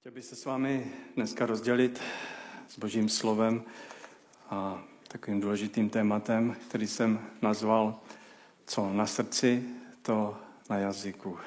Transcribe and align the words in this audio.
Chtěl 0.00 0.12
bych 0.12 0.24
se 0.24 0.36
s 0.36 0.44
vámi 0.44 0.92
dneska 1.16 1.46
rozdělit 1.46 2.00
s 2.68 2.78
Božím 2.78 3.08
slovem 3.08 3.62
a 4.50 4.82
takovým 5.08 5.40
důležitým 5.40 5.90
tématem, 5.90 6.56
který 6.68 6.86
jsem 6.86 7.20
nazval 7.42 8.00
Co 8.66 8.92
na 8.92 9.06
srdci, 9.06 9.64
to 10.02 10.36
na 10.70 10.78
jazyku. 10.78 11.38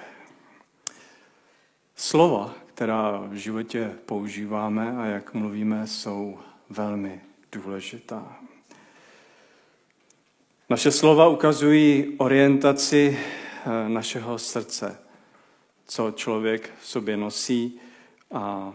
Slova, 1.96 2.56
která 2.66 3.18
v 3.28 3.34
životě 3.34 3.92
používáme 4.06 4.98
a 4.98 5.06
jak 5.06 5.34
mluvíme, 5.34 5.88
jsou 5.88 6.40
velmi 6.70 7.22
důležitá. 7.52 8.40
Naše 10.70 10.92
slova 10.92 11.28
ukazují 11.28 12.16
orientaci 12.18 13.20
eh, 13.20 13.90
našeho 13.90 14.40
srdce, 14.40 15.00
co 15.86 16.12
člověk 16.12 16.74
v 16.80 16.88
sobě 16.88 17.18
nosí, 17.18 17.80
a 18.34 18.74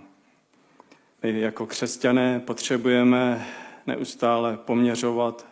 my 1.23 1.41
jako 1.41 1.67
křesťané 1.67 2.41
potřebujeme 2.41 3.47
neustále 3.87 4.57
poměřovat 4.57 5.47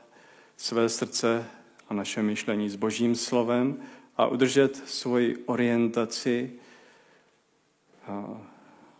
své 0.57 0.89
srdce 0.89 1.47
a 1.89 1.95
naše 1.95 2.23
myšlení 2.23 2.69
s 2.69 2.77
Božím 2.77 3.17
slovem 3.17 3.77
a 4.17 4.27
udržet 4.27 4.89
svoji 4.89 5.37
orientaci 5.47 6.53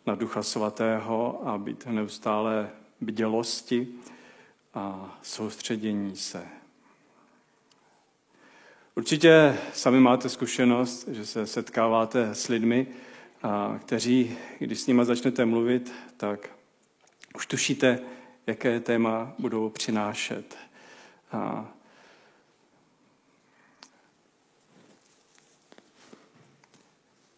na 0.07 0.15
Ducha 0.15 0.43
Svatého 0.43 1.49
a 1.49 1.59
být 1.59 1.87
neustále 1.87 2.71
bdělosti 3.01 3.89
a 4.75 5.19
soustředění 5.23 6.17
se. 6.17 6.47
Určitě 8.95 9.59
sami 9.73 10.01
máte 10.01 10.29
zkušenost, 10.29 11.09
že 11.09 11.27
se 11.27 11.47
setkáváte 11.47 12.35
s 12.35 12.49
lidmi, 12.49 12.87
a 13.47 13.79
kteří, 13.79 14.37
když 14.59 14.81
s 14.81 14.87
nimi 14.87 15.05
začnete 15.05 15.45
mluvit, 15.45 15.93
tak 16.17 16.51
už 17.35 17.47
tušíte, 17.47 18.01
jaké 18.47 18.81
téma 18.81 19.35
budou 19.39 19.71
přinášet. 19.71 20.57
A 21.33 21.73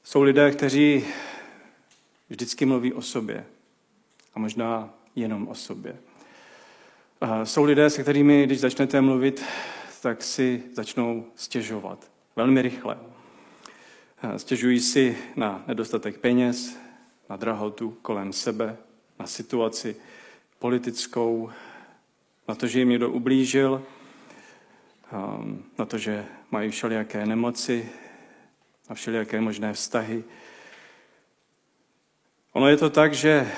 jsou 0.05 0.23
lidé, 0.23 0.51
kteří 0.51 1.05
vždycky 2.29 2.67
mluví 2.67 2.93
o 2.93 3.03
sobě 3.03 3.47
a 4.35 4.39
možná 4.39 4.95
jenom 5.17 5.49
o 5.49 5.55
sobě. 5.55 5.97
A 7.21 7.45
jsou 7.45 7.65
lidé, 7.65 7.91
se 7.91 8.03
kterými, 8.03 8.47
když 8.47 8.61
začnete 8.61 9.01
mluvit, 9.01 9.45
tak 10.03 10.23
si 10.23 10.63
začnou 10.73 11.27
stěžovat 11.37 12.11
velmi 12.37 12.63
rychle. 12.63 13.18
Stěžují 14.37 14.81
si 14.81 15.19
na 15.37 15.65
nedostatek 15.67 16.19
peněz, 16.19 16.79
na 17.29 17.37
drahotu 17.37 17.91
kolem 18.03 18.33
sebe, 18.33 18.77
na 19.19 19.27
situaci 19.27 19.97
politickou, 20.59 21.51
na 22.49 22.55
to, 22.55 22.67
že 22.67 22.79
jim 22.79 22.89
někdo 22.89 23.11
ublížil, 23.11 23.83
na 25.79 25.85
to, 25.87 25.99
že 25.99 26.27
mají 26.51 26.71
všelijaké 26.71 27.27
nemoci, 27.27 27.89
na 28.89 28.95
všelijaké 28.95 29.41
možné 29.41 29.73
vztahy. 29.73 30.25
Ono 32.53 32.69
je 32.69 32.77
to 32.77 32.91
tak, 32.91 33.15
že 33.15 33.53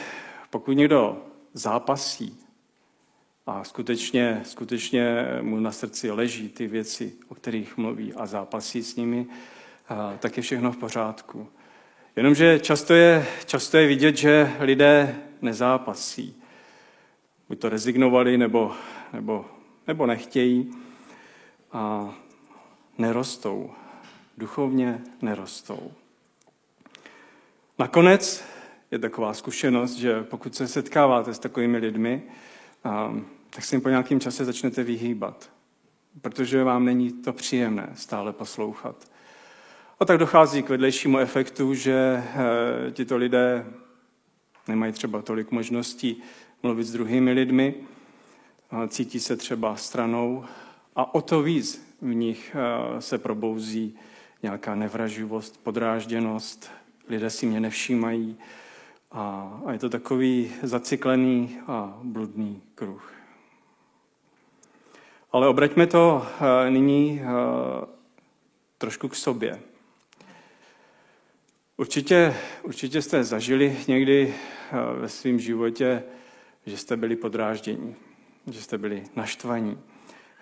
pokud 0.50 0.72
někdo 0.72 1.26
zápasí 1.54 2.38
a 3.46 3.64
skutečně, 3.64 4.42
skutečně 4.44 5.26
mu 5.42 5.60
na 5.60 5.72
srdci 5.72 6.10
leží 6.10 6.48
ty 6.48 6.66
věci, 6.66 7.12
o 7.28 7.34
kterých 7.34 7.76
mluví 7.76 8.14
a 8.14 8.26
zápasí 8.26 8.82
s 8.82 8.96
nimi, 8.96 9.26
tak 10.18 10.36
je 10.36 10.42
všechno 10.42 10.72
v 10.72 10.76
pořádku. 10.76 11.48
Jenomže 12.16 12.58
často 12.58 12.94
je, 12.94 13.26
často 13.46 13.76
je 13.76 13.86
vidět, 13.86 14.16
že 14.16 14.52
lidé 14.60 15.16
nezápasí. 15.42 16.42
Buď 17.48 17.58
to 17.58 17.68
rezignovali, 17.68 18.38
nebo, 18.38 18.72
nebo, 19.12 19.44
nebo 19.86 20.06
nechtějí 20.06 20.70
a 21.72 22.14
nerostou. 22.98 23.70
Duchovně 24.38 25.00
nerostou. 25.22 25.92
Nakonec 27.78 28.44
je 28.90 28.98
taková 28.98 29.34
zkušenost, 29.34 29.94
že 29.94 30.22
pokud 30.22 30.54
se 30.54 30.68
setkáváte 30.68 31.34
s 31.34 31.38
takovými 31.38 31.78
lidmi, 31.78 32.22
tak 33.50 33.64
se 33.64 33.74
jim 33.74 33.80
po 33.80 33.88
nějakém 33.88 34.20
čase 34.20 34.44
začnete 34.44 34.82
vyhýbat, 34.82 35.50
protože 36.20 36.64
vám 36.64 36.84
není 36.84 37.12
to 37.12 37.32
příjemné 37.32 37.90
stále 37.94 38.32
poslouchat. 38.32 39.09
A 40.02 40.04
tak 40.04 40.18
dochází 40.18 40.62
k 40.62 40.68
vedlejšímu 40.68 41.18
efektu, 41.18 41.74
že 41.74 41.92
eh, 42.24 42.90
tito 42.90 43.16
lidé 43.16 43.66
nemají 44.68 44.92
třeba 44.92 45.22
tolik 45.22 45.50
možností 45.50 46.22
mluvit 46.62 46.84
s 46.84 46.92
druhými 46.92 47.32
lidmi, 47.32 47.74
cítí 48.88 49.20
se 49.20 49.36
třeba 49.36 49.76
stranou 49.76 50.44
a 50.96 51.14
o 51.14 51.20
to 51.20 51.42
víc 51.42 51.96
v 52.00 52.14
nich 52.14 52.56
eh, 52.56 53.00
se 53.00 53.18
probouzí 53.18 53.98
nějaká 54.42 54.74
nevraživost, 54.74 55.60
podrážděnost, 55.62 56.70
lidé 57.08 57.30
si 57.30 57.46
mě 57.46 57.60
nevšímají 57.60 58.36
a, 59.12 59.52
je 59.72 59.78
to 59.78 59.88
takový 59.88 60.52
zacyklený 60.62 61.58
a 61.66 61.98
bludný 62.02 62.62
kruh. 62.74 63.12
Ale 65.32 65.48
obraťme 65.48 65.86
to 65.86 66.26
eh, 66.66 66.70
nyní 66.70 67.20
trošku 68.78 69.08
k 69.08 69.16
sobě. 69.16 69.69
Určitě, 71.80 72.36
určitě 72.62 73.02
jste 73.02 73.24
zažili 73.24 73.78
někdy 73.88 74.34
eh, 74.34 75.00
ve 75.00 75.08
svém 75.08 75.38
životě, 75.38 76.02
že 76.66 76.76
jste 76.76 76.96
byli 76.96 77.16
podráždění, 77.16 77.96
že 78.50 78.62
jste 78.62 78.78
byli 78.78 79.04
naštvaní. 79.16 79.80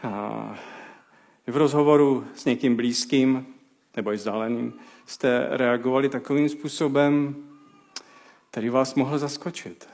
A 0.02 0.58
v 1.46 1.56
rozhovoru 1.56 2.26
s 2.34 2.44
někým 2.44 2.76
blízkým 2.76 3.46
nebo 3.96 4.12
i 4.12 4.16
vzdáleným 4.16 4.74
jste 5.06 5.46
reagovali 5.50 6.08
takovým 6.08 6.48
způsobem, 6.48 7.36
který 8.50 8.68
vás 8.68 8.94
mohl 8.94 9.18
zaskočit. 9.18 9.88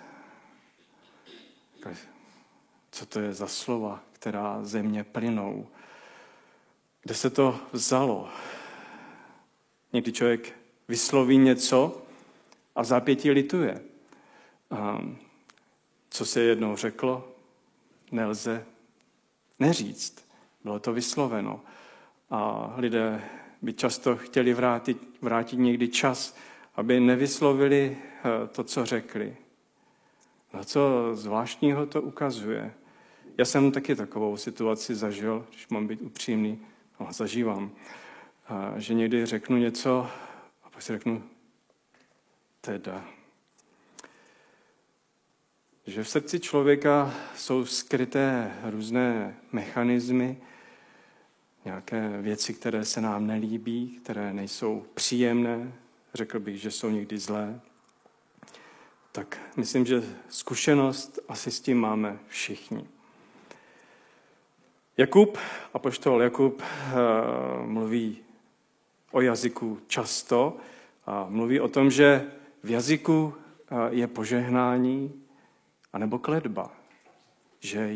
Co 2.90 3.06
to 3.06 3.20
je 3.20 3.32
za 3.32 3.46
slova, 3.46 4.02
která 4.12 4.64
země 4.64 5.04
plynou? 5.04 5.66
Kde 7.02 7.14
se 7.14 7.30
to 7.30 7.60
vzalo? 7.72 8.28
Někdy 9.92 10.12
člověk 10.12 10.63
vysloví 10.88 11.38
něco 11.38 12.02
a 12.76 12.84
zápětí 12.84 13.30
lituje. 13.30 13.80
A 14.70 15.04
co 16.10 16.24
se 16.24 16.40
jednou 16.40 16.76
řeklo, 16.76 17.28
nelze 18.12 18.66
neříct. 19.58 20.24
Bylo 20.64 20.78
to 20.78 20.92
vysloveno. 20.92 21.60
A 22.30 22.72
lidé 22.76 23.24
by 23.62 23.72
často 23.72 24.16
chtěli 24.16 24.54
vrátit, 24.54 24.98
vrátit 25.22 25.56
někdy 25.56 25.88
čas, 25.88 26.36
aby 26.76 27.00
nevyslovili 27.00 27.96
eh, 27.98 28.46
to, 28.46 28.64
co 28.64 28.86
řekli. 28.86 29.36
A 30.52 30.64
co 30.64 31.10
zvláštního 31.12 31.86
to 31.86 32.02
ukazuje? 32.02 32.74
Já 33.38 33.44
jsem 33.44 33.72
taky 33.72 33.96
takovou 33.96 34.36
situaci 34.36 34.94
zažil, 34.94 35.46
když 35.50 35.68
mám 35.68 35.86
být 35.86 36.02
upřímný, 36.02 36.58
no, 37.00 37.08
zažívám, 37.10 37.70
že 38.76 38.94
někdy 38.94 39.26
řeknu 39.26 39.56
něco 39.56 40.06
pak 40.74 40.82
si 40.82 40.92
řeknu, 40.92 41.22
teda, 42.60 43.04
že 45.86 46.02
v 46.04 46.08
srdci 46.08 46.40
člověka 46.40 47.14
jsou 47.36 47.64
skryté 47.64 48.52
různé 48.64 49.36
mechanismy, 49.52 50.38
nějaké 51.64 52.08
věci, 52.20 52.54
které 52.54 52.84
se 52.84 53.00
nám 53.00 53.26
nelíbí, 53.26 54.00
které 54.02 54.32
nejsou 54.32 54.86
příjemné, 54.94 55.72
řekl 56.14 56.40
bych, 56.40 56.60
že 56.60 56.70
jsou 56.70 56.90
někdy 56.90 57.18
zlé, 57.18 57.60
tak 59.12 59.38
myslím, 59.56 59.86
že 59.86 60.02
zkušenost 60.28 61.18
asi 61.28 61.50
s 61.50 61.60
tím 61.60 61.78
máme 61.78 62.18
všichni. 62.28 62.88
Jakub, 64.96 65.38
apoštol 65.74 66.22
Jakub, 66.22 66.62
uh, 66.62 67.66
mluví 67.66 68.24
o 69.14 69.20
jazyku 69.20 69.78
často 69.86 70.56
a 71.06 71.26
mluví 71.28 71.60
o 71.60 71.68
tom, 71.68 71.90
že 71.90 72.30
v 72.62 72.70
jazyku 72.70 73.34
je 73.90 74.06
požehnání 74.06 75.22
anebo 75.92 76.18
kledba. 76.18 76.70
Že 77.60 77.90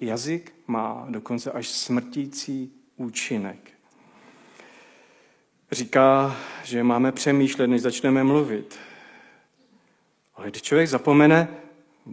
jazyk 0.00 0.54
má 0.66 1.06
dokonce 1.08 1.52
až 1.52 1.68
smrtící 1.68 2.72
účinek. 2.96 3.70
Říká, 5.72 6.36
že 6.64 6.82
máme 6.82 7.12
přemýšlet, 7.12 7.66
než 7.66 7.82
začneme 7.82 8.24
mluvit. 8.24 8.78
Ale 10.34 10.50
když 10.50 10.62
člověk 10.62 10.88
zapomene, 10.88 11.48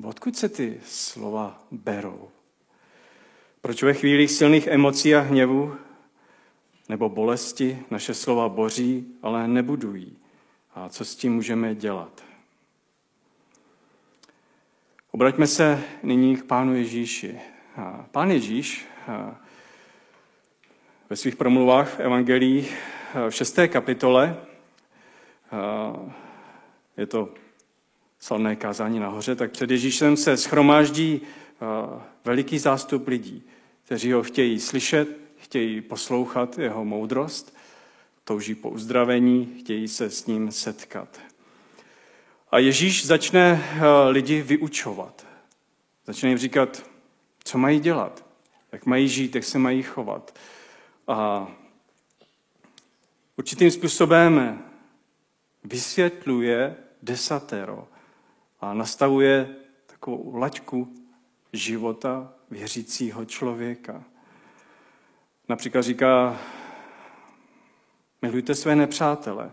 odkud 0.03 0.37
se 0.37 0.49
ty 0.49 0.79
slova 0.85 1.63
berou? 1.71 2.29
Proč 3.61 3.83
ve 3.83 3.93
chvílích 3.93 4.31
silných 4.31 4.67
emocí 4.67 5.15
a 5.15 5.19
hněvu 5.19 5.75
nebo 6.89 7.09
bolesti 7.09 7.79
naše 7.91 8.13
slova 8.13 8.49
boří, 8.49 9.07
ale 9.21 9.47
nebudují. 9.47 10.17
A 10.75 10.89
co 10.89 11.05
s 11.05 11.15
tím 11.15 11.33
můžeme 11.33 11.75
dělat? 11.75 12.23
Obraťme 15.11 15.47
se 15.47 15.83
nyní 16.03 16.37
k 16.37 16.43
Pánu 16.43 16.75
Ježíši. 16.75 17.39
Pán 18.11 18.31
Ježíš 18.31 18.85
ve 21.09 21.15
svých 21.15 21.35
promluvách 21.35 21.89
v 21.89 21.99
Evangelii 21.99 22.69
v 23.29 23.33
šesté 23.33 23.67
kapitole, 23.67 24.37
je 26.97 27.05
to 27.05 27.33
slavné 28.19 28.55
kázání 28.55 28.99
nahoře, 28.99 29.35
tak 29.35 29.51
před 29.51 29.71
Ježíšem 29.71 30.17
se 30.17 30.37
schromáždí 30.37 31.21
veliký 32.25 32.59
zástup 32.59 33.07
lidí, 33.07 33.43
kteří 33.85 34.11
ho 34.11 34.23
chtějí 34.23 34.59
slyšet, 34.59 35.26
chtějí 35.37 35.81
poslouchat 35.81 36.57
jeho 36.57 36.85
moudrost, 36.85 37.57
touží 38.23 38.55
po 38.55 38.69
uzdravení, 38.69 39.45
chtějí 39.59 39.87
se 39.87 40.09
s 40.09 40.25
ním 40.25 40.51
setkat. 40.51 41.19
A 42.51 42.59
Ježíš 42.59 43.05
začne 43.05 43.63
lidi 44.09 44.41
vyučovat. 44.41 45.25
Začne 46.05 46.29
jim 46.29 46.37
říkat, 46.37 46.89
co 47.43 47.57
mají 47.57 47.79
dělat, 47.79 48.25
jak 48.71 48.85
mají 48.85 49.07
žít, 49.07 49.35
jak 49.35 49.43
se 49.43 49.59
mají 49.59 49.83
chovat. 49.83 50.39
A 51.07 51.47
určitým 53.35 53.71
způsobem 53.71 54.63
vysvětluje 55.63 56.75
desatero 57.01 57.87
a 58.59 58.73
nastavuje 58.73 59.55
takovou 59.85 60.35
laťku 60.35 60.93
života 61.53 62.33
věřícího 62.51 63.25
člověka. 63.25 64.03
Například 65.49 65.81
říká, 65.81 66.39
milujte 68.21 68.55
své 68.55 68.75
nepřátele 68.75 69.51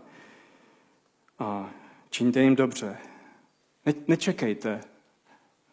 a 1.39 1.69
čiňte 2.09 2.41
jim 2.41 2.55
dobře. 2.55 2.97
Ne, 3.85 3.93
nečekejte 4.07 4.81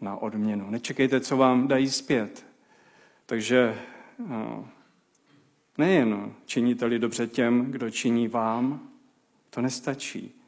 na 0.01 0.17
odměnu, 0.17 0.71
nečekejte, 0.71 1.21
co 1.21 1.37
vám 1.37 1.69
dají 1.69 1.91
zpět. 1.91 2.47
Takže 3.27 3.81
no, 4.29 4.69
nejen 5.79 6.35
činíte-li 6.47 6.99
dobře 6.99 7.27
těm, 7.27 7.71
kdo 7.71 7.91
činí 7.91 8.29
vám, 8.29 8.89
to 9.51 9.61
nestačí. 9.61 10.41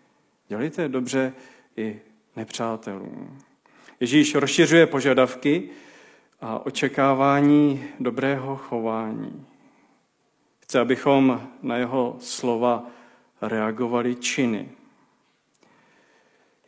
Dělejte 0.48 0.88
dobře 0.88 1.32
i 1.76 2.00
nepřátelům. 2.36 3.38
Ježíš 4.00 4.34
rozšiřuje 4.34 4.86
požadavky 4.86 5.70
a 6.40 6.66
očekávání 6.66 7.84
dobrého 8.00 8.56
chování. 8.56 9.46
Chce, 10.74 10.80
abychom 10.80 11.50
na 11.62 11.76
jeho 11.76 12.16
slova 12.20 12.86
reagovali 13.42 14.16
činy. 14.16 14.70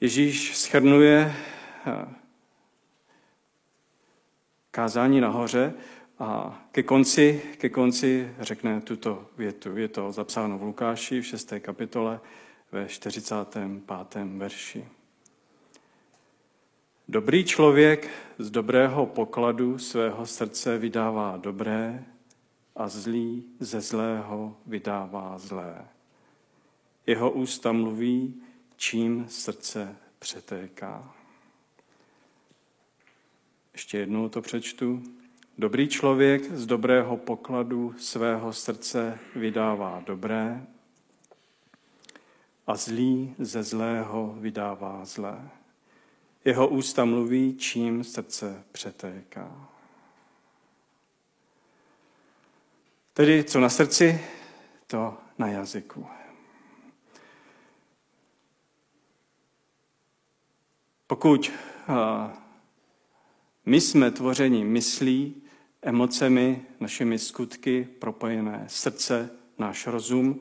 Ježíš 0.00 0.56
schrnuje 0.56 1.34
eh, 1.86 2.14
kázání 4.70 5.20
nahoře 5.20 5.74
a 6.18 6.60
ke 6.72 6.82
konci, 6.82 7.42
ke 7.58 7.68
konci 7.68 8.30
řekne 8.40 8.80
tuto 8.80 9.26
větu. 9.38 9.76
Je 9.76 9.88
to 9.88 10.12
zapsáno 10.12 10.58
v 10.58 10.62
Lukáši 10.62 11.20
v 11.20 11.26
6. 11.26 11.52
kapitole 11.58 12.20
ve 12.72 12.88
45. 12.88 14.24
verši. 14.24 14.88
Dobrý 17.08 17.44
člověk 17.44 18.10
z 18.38 18.50
dobrého 18.50 19.06
pokladu 19.06 19.78
svého 19.78 20.26
srdce 20.26 20.78
vydává 20.78 21.36
dobré 21.36 22.04
a 22.76 22.88
zlý 22.88 23.44
ze 23.60 23.80
zlého 23.80 24.56
vydává 24.66 25.38
zlé. 25.38 25.88
Jeho 27.06 27.30
ústa 27.30 27.72
mluví, 27.72 28.42
čím 28.76 29.26
srdce 29.28 29.96
přetéká. 30.18 31.14
Ještě 33.72 33.98
jednou 33.98 34.28
to 34.28 34.42
přečtu. 34.42 35.02
Dobrý 35.58 35.88
člověk 35.88 36.44
z 36.44 36.66
dobrého 36.66 37.16
pokladu 37.16 37.94
svého 37.98 38.52
srdce 38.52 39.18
vydává 39.34 40.02
dobré 40.06 40.66
a 42.66 42.76
zlý 42.76 43.34
ze 43.38 43.62
zlého 43.62 44.36
vydává 44.38 45.04
zlé. 45.04 45.50
Jeho 46.44 46.68
ústa 46.68 47.04
mluví, 47.04 47.56
čím 47.56 48.04
srdce 48.04 48.64
přetéká. 48.72 49.75
Tedy 53.16 53.44
co 53.44 53.60
na 53.60 53.68
srdci, 53.68 54.20
to 54.86 55.14
na 55.38 55.48
jazyku. 55.48 56.06
Pokud 61.06 61.52
my 63.66 63.80
jsme 63.80 64.10
tvoření 64.10 64.64
myslí, 64.64 65.42
emocemi, 65.82 66.62
našimi 66.80 67.18
skutky, 67.18 67.88
propojené 67.98 68.64
srdce, 68.68 69.30
náš 69.58 69.86
rozum, 69.86 70.40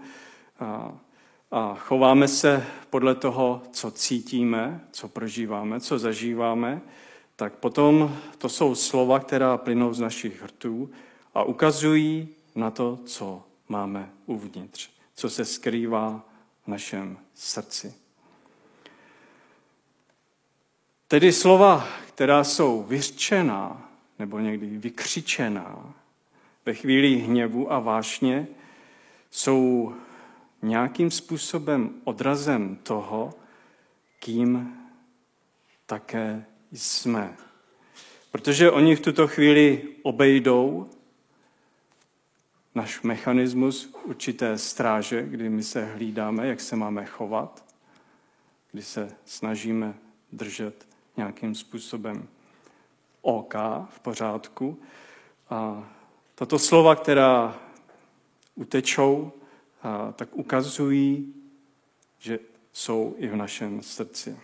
a 1.52 1.76
chováme 1.76 2.28
se 2.28 2.66
podle 2.90 3.16
toho, 3.16 3.62
co 3.72 3.92
cítíme, 3.92 4.88
co 4.92 5.08
prožíváme, 5.08 5.80
co 5.80 6.00
zažíváme, 6.00 6.82
tak 7.36 7.54
potom 7.54 8.18
to 8.38 8.50
jsou 8.50 8.76
slova, 8.76 9.20
která 9.20 9.58
plynou 9.58 9.94
z 9.94 10.00
našich 10.00 10.42
hrtů 10.42 10.90
a 11.34 11.44
ukazují 11.44 12.36
na 12.56 12.72
to, 12.72 13.00
co 13.06 13.44
máme 13.70 14.10
uvnitř, 14.26 14.90
co 15.16 15.30
se 15.30 15.46
skrývá 15.46 16.26
v 16.64 16.68
našem 16.68 17.18
srdci. 17.34 17.94
Tedy 21.08 21.32
slova, 21.32 21.88
která 22.08 22.44
jsou 22.44 22.84
vyřčená 22.84 23.90
nebo 24.20 24.40
někdy 24.40 24.66
vykřičená 24.66 25.94
ve 26.66 26.74
chvíli 26.74 27.16
hněvu 27.16 27.74
a 27.74 27.80
vášně, 27.80 28.48
jsou 29.32 29.94
nějakým 30.62 31.12
způsobem 31.12 32.02
odrazem 32.04 32.76
toho, 32.76 33.34
kým 34.20 34.78
také 35.86 36.46
jsme. 36.72 37.38
Protože 38.32 38.72
oni 38.72 38.96
v 38.96 39.00
tuto 39.00 39.28
chvíli 39.28 39.82
obejdou 40.04 40.90
náš 42.76 43.02
mechanismus 43.02 43.96
určité 44.04 44.58
stráže, 44.58 45.24
kdy 45.24 45.50
my 45.50 45.64
se 45.64 45.86
hlídáme, 45.86 46.48
jak 46.48 46.62
se 46.62 46.76
máme 46.76 47.06
chovat, 47.06 47.66
kdy 48.72 48.82
se 48.82 49.12
snažíme 49.26 49.94
držet 50.32 50.88
nějakým 51.18 51.56
způsobem 51.56 52.28
OK 53.22 53.54
v 53.90 54.00
pořádku. 54.02 54.80
A 55.50 55.90
tato 56.36 56.60
slova, 56.60 56.96
která 56.96 57.60
utečou, 58.56 59.32
tak 60.16 60.30
ukazují, 60.32 61.34
že 62.20 62.40
jsou 62.74 63.16
i 63.18 63.28
v 63.28 63.36
našem 63.36 63.84
srdci. 63.84 64.38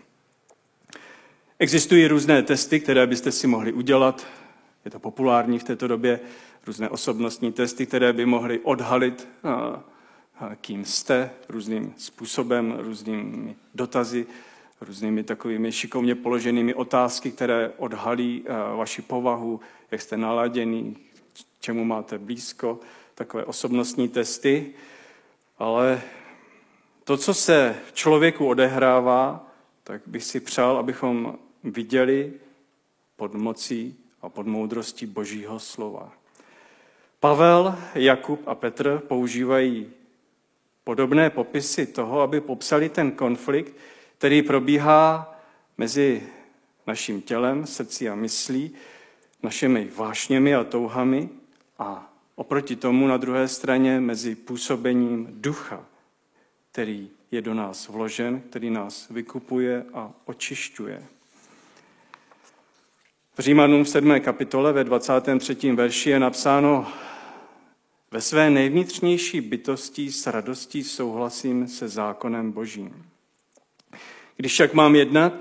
Existují 1.59 2.07
různé 2.07 2.43
testy, 2.43 2.79
které 2.79 3.07
byste 3.07 3.31
si 3.31 3.47
mohli 3.47 3.73
udělat. 3.73 4.27
Je 4.85 4.91
to 4.91 4.99
populární 4.99 5.59
v 5.59 5.63
této 5.63 5.87
době. 5.87 6.19
Různé 6.67 6.89
osobnostní 6.89 7.51
testy, 7.51 7.85
které 7.85 8.13
by 8.13 8.25
mohly 8.25 8.59
odhalit, 8.59 9.27
kým 10.61 10.85
jste, 10.85 11.31
různým 11.49 11.93
způsobem, 11.97 12.75
různými 12.79 13.55
dotazy, 13.75 14.25
různými 14.81 15.23
takovými 15.23 15.71
šikovně 15.71 16.15
položenými 16.15 16.73
otázky, 16.73 17.31
které 17.31 17.71
odhalí 17.77 18.45
vaši 18.75 19.01
povahu, 19.01 19.59
jak 19.91 20.01
jste 20.01 20.17
naladěný, 20.17 20.97
čemu 21.59 21.85
máte 21.85 22.17
blízko, 22.17 22.79
takové 23.15 23.45
osobnostní 23.45 24.09
testy 24.09 24.73
ale 25.61 26.01
to, 27.03 27.17
co 27.17 27.33
se 27.33 27.75
v 27.87 27.93
člověku 27.93 28.47
odehrává, 28.47 29.47
tak 29.83 30.01
bych 30.05 30.23
si 30.23 30.39
přál, 30.39 30.77
abychom 30.77 31.39
viděli 31.63 32.33
pod 33.15 33.33
mocí 33.33 34.00
a 34.21 34.29
pod 34.29 34.47
moudrostí 34.47 35.05
Božího 35.05 35.59
slova. 35.59 36.13
Pavel, 37.19 37.77
Jakub 37.95 38.47
a 38.47 38.55
Petr 38.55 39.01
používají 39.07 39.89
podobné 40.83 41.29
popisy 41.29 41.85
toho, 41.85 42.21
aby 42.21 42.41
popsali 42.41 42.89
ten 42.89 43.11
konflikt, 43.11 43.73
který 44.17 44.41
probíhá 44.41 45.35
mezi 45.77 46.23
naším 46.87 47.21
tělem, 47.21 47.65
srdcí 47.65 48.09
a 48.09 48.15
myslí, 48.15 48.71
našimi 49.43 49.89
vášněmi 49.95 50.55
a 50.55 50.63
touhami 50.63 51.29
a 51.79 52.11
Oproti 52.41 52.75
tomu 52.75 53.07
na 53.07 53.17
druhé 53.17 53.47
straně 53.47 53.99
mezi 53.99 54.35
působením 54.35 55.27
ducha, 55.31 55.85
který 56.71 57.09
je 57.31 57.41
do 57.41 57.53
nás 57.53 57.87
vložen, 57.87 58.41
který 58.41 58.69
nás 58.69 59.09
vykupuje 59.09 59.85
a 59.93 60.13
očišťuje. 60.25 61.07
V 63.37 63.39
Římanům 63.39 63.83
v 63.83 63.89
7. 63.89 64.19
kapitole 64.19 64.73
ve 64.73 64.83
23. 64.83 65.71
verši 65.71 66.09
je 66.09 66.19
napsáno 66.19 66.87
ve 68.11 68.21
své 68.21 68.49
nejvnitřnější 68.49 69.41
bytosti 69.41 70.11
s 70.11 70.27
radostí 70.27 70.83
souhlasím 70.83 71.67
se 71.67 71.87
zákonem 71.87 72.51
božím. 72.51 73.05
Když 74.37 74.51
však 74.51 74.73
mám 74.73 74.95
jednat, 74.95 75.33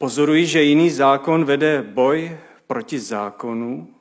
Pozoruji, 0.00 0.46
že 0.46 0.62
jiný 0.62 0.90
zákon 0.90 1.44
vede 1.44 1.82
boj 1.82 2.38
proti 2.66 2.98
zákonu, 2.98 3.94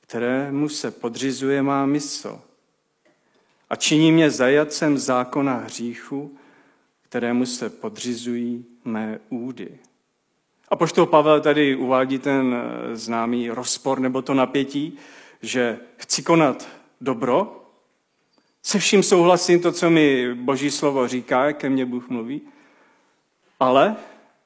kterému 0.00 0.68
se 0.68 0.90
podřizuje 0.90 1.62
má 1.62 1.86
mysl 1.86 2.40
a 3.70 3.76
činí 3.76 4.12
mě 4.12 4.30
zajacem 4.30 4.98
zákona 4.98 5.54
hříchu, 5.54 6.38
kterému 7.02 7.46
se 7.46 7.70
podřizují 7.70 8.64
mé 8.84 9.20
údy. 9.28 9.78
A 10.72 10.76
poštol 10.76 11.06
Pavel 11.06 11.40
tady 11.40 11.76
uvádí 11.76 12.18
ten 12.18 12.54
eh, 12.54 12.96
známý 12.96 13.50
rozpor 13.50 14.00
nebo 14.00 14.22
to 14.22 14.34
napětí, 14.34 14.98
že 15.42 15.78
chci 15.96 16.22
konat 16.22 16.68
dobro, 17.00 17.64
se 18.62 18.78
vším 18.78 19.02
souhlasím 19.02 19.60
to, 19.60 19.72
co 19.72 19.90
mi 19.90 20.34
Boží 20.34 20.70
slovo 20.70 21.08
říká, 21.08 21.52
ke 21.52 21.70
mně 21.70 21.86
Bůh 21.86 22.08
mluví, 22.08 22.40
ale 23.60 23.96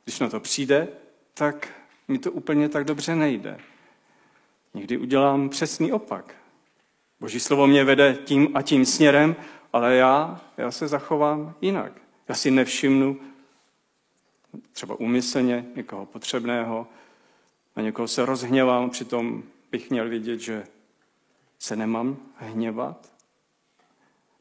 když 0.04 0.20
na 0.20 0.28
to 0.28 0.40
přijde, 0.40 0.88
tak 1.34 1.68
mi 2.08 2.18
to 2.18 2.32
úplně 2.32 2.68
tak 2.68 2.84
dobře 2.84 3.16
nejde. 3.16 3.58
Někdy 4.74 4.98
udělám 4.98 5.48
přesný 5.48 5.92
opak. 5.92 6.34
Boží 7.20 7.40
slovo 7.40 7.66
mě 7.66 7.84
vede 7.84 8.18
tím 8.24 8.48
a 8.54 8.62
tím 8.62 8.86
směrem, 8.86 9.36
ale 9.72 9.94
já, 9.94 10.40
já 10.56 10.70
se 10.70 10.88
zachovám 10.88 11.54
jinak. 11.60 11.92
Já 12.28 12.34
si 12.34 12.50
nevšimnu 12.50 13.20
třeba 14.72 15.00
úmyslně 15.00 15.66
někoho 15.76 16.06
potřebného, 16.06 16.86
na 17.76 17.82
někoho 17.82 18.08
se 18.08 18.26
rozhněvám, 18.26 18.90
přitom 18.90 19.42
bych 19.70 19.90
měl 19.90 20.08
vědět, 20.08 20.40
že 20.40 20.64
se 21.58 21.76
nemám 21.76 22.16
hněvat. 22.36 23.12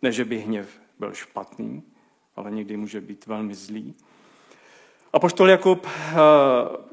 Ne, 0.02 0.12
že 0.12 0.26
by 0.26 0.38
hněv 0.38 0.80
byl 1.00 1.14
špatný, 1.14 1.84
ale 2.36 2.52
někdy 2.52 2.78
může 2.78 3.02
být 3.02 3.26
velmi 3.26 3.56
zlý. 3.56 3.94
A 5.14 5.20
poštol 5.20 5.50
Jakub 5.50 5.88
eh, 5.88 6.14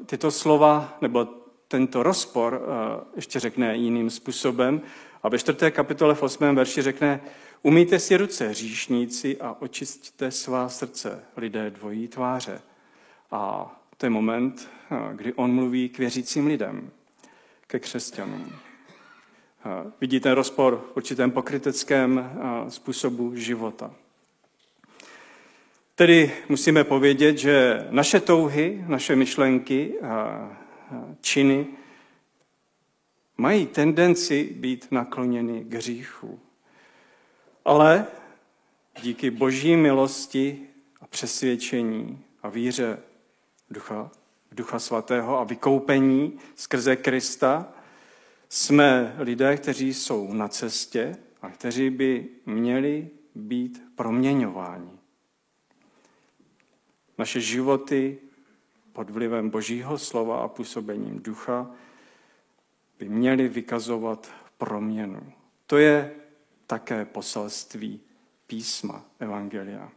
tyto 0.05 0.31
slova, 0.31 0.97
nebo 1.01 1.25
tento 1.67 2.03
rozpor 2.03 2.61
eh, 2.61 3.05
ještě 3.15 3.39
řekne 3.39 3.75
jiným 3.75 4.09
způsobem. 4.09 4.81
A 5.23 5.29
ve 5.29 5.39
čtvrté 5.39 5.71
kapitole 5.71 6.15
v 6.15 6.23
osmém 6.23 6.55
verši 6.55 6.81
řekne, 6.81 7.21
umíte 7.61 7.99
si 7.99 8.17
ruce, 8.17 8.47
hříšníci, 8.47 9.37
a 9.37 9.55
očistíte 9.59 10.31
svá 10.31 10.69
srdce, 10.69 11.23
lidé 11.37 11.69
dvojí 11.69 12.07
tváře. 12.07 12.61
A 13.33 13.75
to 13.97 14.05
je 14.05 14.09
moment, 14.09 14.69
eh, 14.91 15.15
kdy 15.15 15.33
on 15.33 15.53
mluví 15.53 15.89
k 15.89 15.97
věřícím 15.97 16.47
lidem, 16.47 16.91
ke 17.67 17.79
křesťanům. 17.79 18.55
Vidí 20.01 20.19
ten 20.19 20.31
rozpor 20.31 20.85
v 20.91 20.97
určitém 20.97 21.31
pokryteckém 21.31 22.31
způsobu 22.69 23.35
života. 23.35 23.95
Tedy 25.95 26.31
musíme 26.49 26.83
povědět, 26.83 27.37
že 27.37 27.87
naše 27.89 28.19
touhy, 28.19 28.83
naše 28.87 29.15
myšlenky 29.15 29.99
a 30.01 30.49
činy 31.21 31.67
mají 33.37 33.67
tendenci 33.67 34.43
být 34.55 34.87
nakloněny 34.91 35.63
k 35.63 35.73
hříchu. 35.73 36.39
Ale 37.65 38.05
díky 39.01 39.31
boží 39.31 39.75
milosti 39.75 40.59
a 41.01 41.07
přesvědčení 41.07 42.19
a 42.43 42.49
víře 42.49 42.97
ducha, 43.73 44.11
ducha 44.51 44.79
svatého 44.79 45.39
a 45.39 45.43
vykoupení 45.43 46.39
skrze 46.55 46.95
Krista 46.95 47.73
jsme 48.49 49.15
lidé, 49.19 49.57
kteří 49.57 49.93
jsou 49.93 50.33
na 50.33 50.47
cestě 50.47 51.15
a 51.41 51.49
kteří 51.49 51.89
by 51.89 52.29
měli 52.45 53.09
být 53.35 53.83
proměňováni. 53.95 54.91
Naše 57.17 57.41
životy 57.41 58.17
pod 58.93 59.09
vlivem 59.09 59.49
Božího 59.49 59.97
slova 59.97 60.43
a 60.43 60.47
působením 60.47 61.19
ducha 61.19 61.71
by 62.99 63.09
měly 63.09 63.47
vykazovat 63.47 64.31
proměnu. 64.57 65.33
To 65.67 65.77
je 65.77 66.15
také 66.67 67.05
poselství 67.05 68.01
písma 68.47 69.05
Evangelia. 69.19 69.91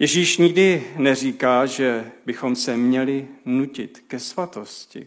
Ježíš 0.00 0.38
nikdy 0.38 0.92
neříká, 0.96 1.66
že 1.66 2.12
bychom 2.26 2.56
se 2.56 2.76
měli 2.76 3.28
nutit 3.44 4.04
ke 4.06 4.18
svatosti. 4.18 5.06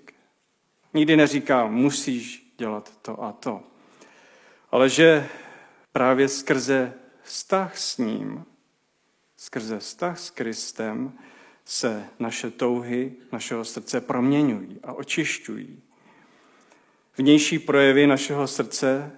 Nikdy 0.94 1.18
neříká, 1.18 1.68
musíš 1.68 2.54
dělat 2.58 2.98
to 3.02 3.24
a 3.24 3.32
to. 3.32 3.64
Ale 4.72 4.90
že 4.90 5.28
právě 5.92 6.28
skrze 6.28 6.94
vztah 7.24 7.78
s 7.78 7.98
ním 7.98 8.46
skrze 9.38 9.80
vztah 9.80 10.20
s 10.20 10.30
Kristem 10.30 11.14
se 11.66 12.06
naše 12.20 12.52
touhy 12.52 13.14
našeho 13.32 13.66
srdce 13.66 14.02
proměňují 14.02 14.80
a 14.84 14.94
očišťují. 14.94 15.82
Vnější 17.18 17.60
projevy 17.60 18.08
našeho 18.08 18.48
srdce 18.48 19.12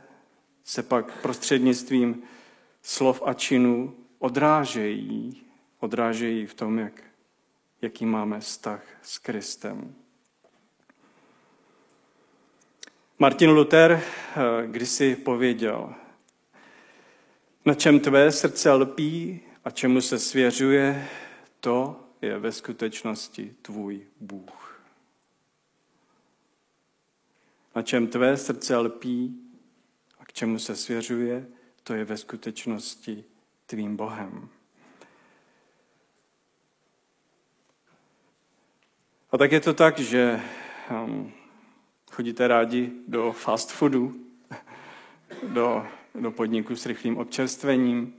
se 0.63 0.83
pak 0.83 1.21
prostřednictvím 1.21 2.23
slov 2.81 3.21
a 3.25 3.33
činů 3.33 3.95
odrážejí, 4.19 5.44
odrážejí 5.85 6.45
v 6.45 6.53
tom, 6.53 6.79
jak, 6.79 7.03
jaký 7.81 8.05
máme 8.05 8.39
vztah 8.39 8.81
s 9.01 9.17
Kristem. 9.17 9.95
Martin 13.19 13.49
Luther 13.49 13.91
eh, 14.01 14.67
kdysi 14.67 15.15
pověděl, 15.15 15.93
na 17.65 17.73
čem 17.73 17.99
tvé 17.99 18.31
srdce 18.31 18.71
lpí, 18.71 19.41
a 19.63 19.69
čemu 19.71 20.01
se 20.01 20.19
svěřuje, 20.19 21.07
to 21.59 22.03
je 22.21 22.39
ve 22.39 22.51
skutečnosti 22.51 23.55
tvůj 23.61 24.01
Bůh. 24.19 24.81
Na 27.75 27.81
čem 27.81 28.07
tvé 28.07 28.37
srdce 28.37 28.77
lpí 28.77 29.41
a 30.19 30.25
k 30.25 30.33
čemu 30.33 30.59
se 30.59 30.75
svěřuje, 30.75 31.47
to 31.83 31.93
je 31.93 32.05
ve 32.05 32.17
skutečnosti 32.17 33.23
tvým 33.65 33.95
Bohem. 33.95 34.49
A 39.35 39.37
tak 39.37 39.51
je 39.51 39.59
to 39.59 39.73
tak, 39.73 39.99
že 39.99 40.41
um, 40.91 41.31
chodíte 42.11 42.47
rádi 42.47 42.91
do 43.07 43.31
fast 43.31 43.71
foodu, 43.71 44.15
do, 45.43 45.85
do 46.15 46.31
podniku 46.31 46.75
s 46.75 46.85
rychlým 46.85 47.17
občerstvením. 47.17 48.13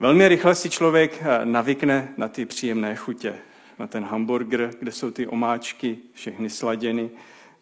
Velmi 0.00 0.28
rychle 0.28 0.54
si 0.54 0.70
člověk 0.70 1.22
eh, 1.22 1.44
navykne 1.44 2.14
na 2.16 2.28
ty 2.28 2.46
příjemné 2.46 2.96
chutě, 2.96 3.34
na 3.78 3.86
ten 3.86 4.04
hamburger, 4.04 4.70
kde 4.78 4.92
jsou 4.92 5.10
ty 5.10 5.26
omáčky, 5.26 5.98
všechny 6.12 6.50
sladěny, 6.50 7.10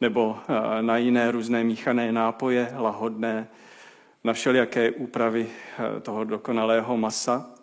nebo 0.01 0.39
eh, 0.49 0.83
na 0.83 0.97
jiné 0.97 1.31
různé 1.31 1.65
míchané 1.65 2.13
nápoje, 2.13 2.73
lahodné, 2.77 3.49
na 4.25 4.33
všelijaké 4.33 4.91
úpravy 4.91 5.47
eh, 5.49 6.01
toho 6.01 6.25
dokonalého 6.25 6.97
masa. 6.97 7.60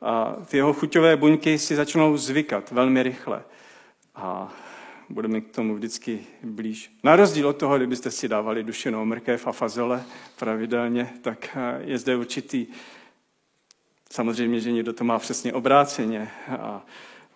A 0.00 0.36
ty 0.46 0.56
jeho 0.56 0.72
chuťové 0.72 1.16
buňky 1.16 1.58
si 1.58 1.76
začnou 1.76 2.16
zvykat 2.16 2.70
velmi 2.70 3.02
rychle. 3.02 3.42
A 4.14 4.52
budeme 5.08 5.40
k 5.40 5.50
tomu 5.50 5.74
vždycky 5.74 6.26
blíž. 6.42 6.96
Na 7.04 7.16
rozdíl 7.16 7.48
od 7.48 7.56
toho, 7.56 7.76
kdybyste 7.76 8.10
si 8.10 8.28
dávali 8.28 8.64
dušenou 8.64 9.04
mrkev 9.04 9.46
a 9.46 9.52
fazole 9.52 10.04
pravidelně, 10.38 11.12
tak 11.22 11.56
je 11.84 11.98
zde 11.98 12.16
určitý 12.16 12.66
Samozřejmě, 14.14 14.60
že 14.60 14.72
někdo 14.72 14.92
to 14.92 15.04
má 15.04 15.18
přesně 15.18 15.52
obráceně, 15.52 16.30
a, 16.48 16.84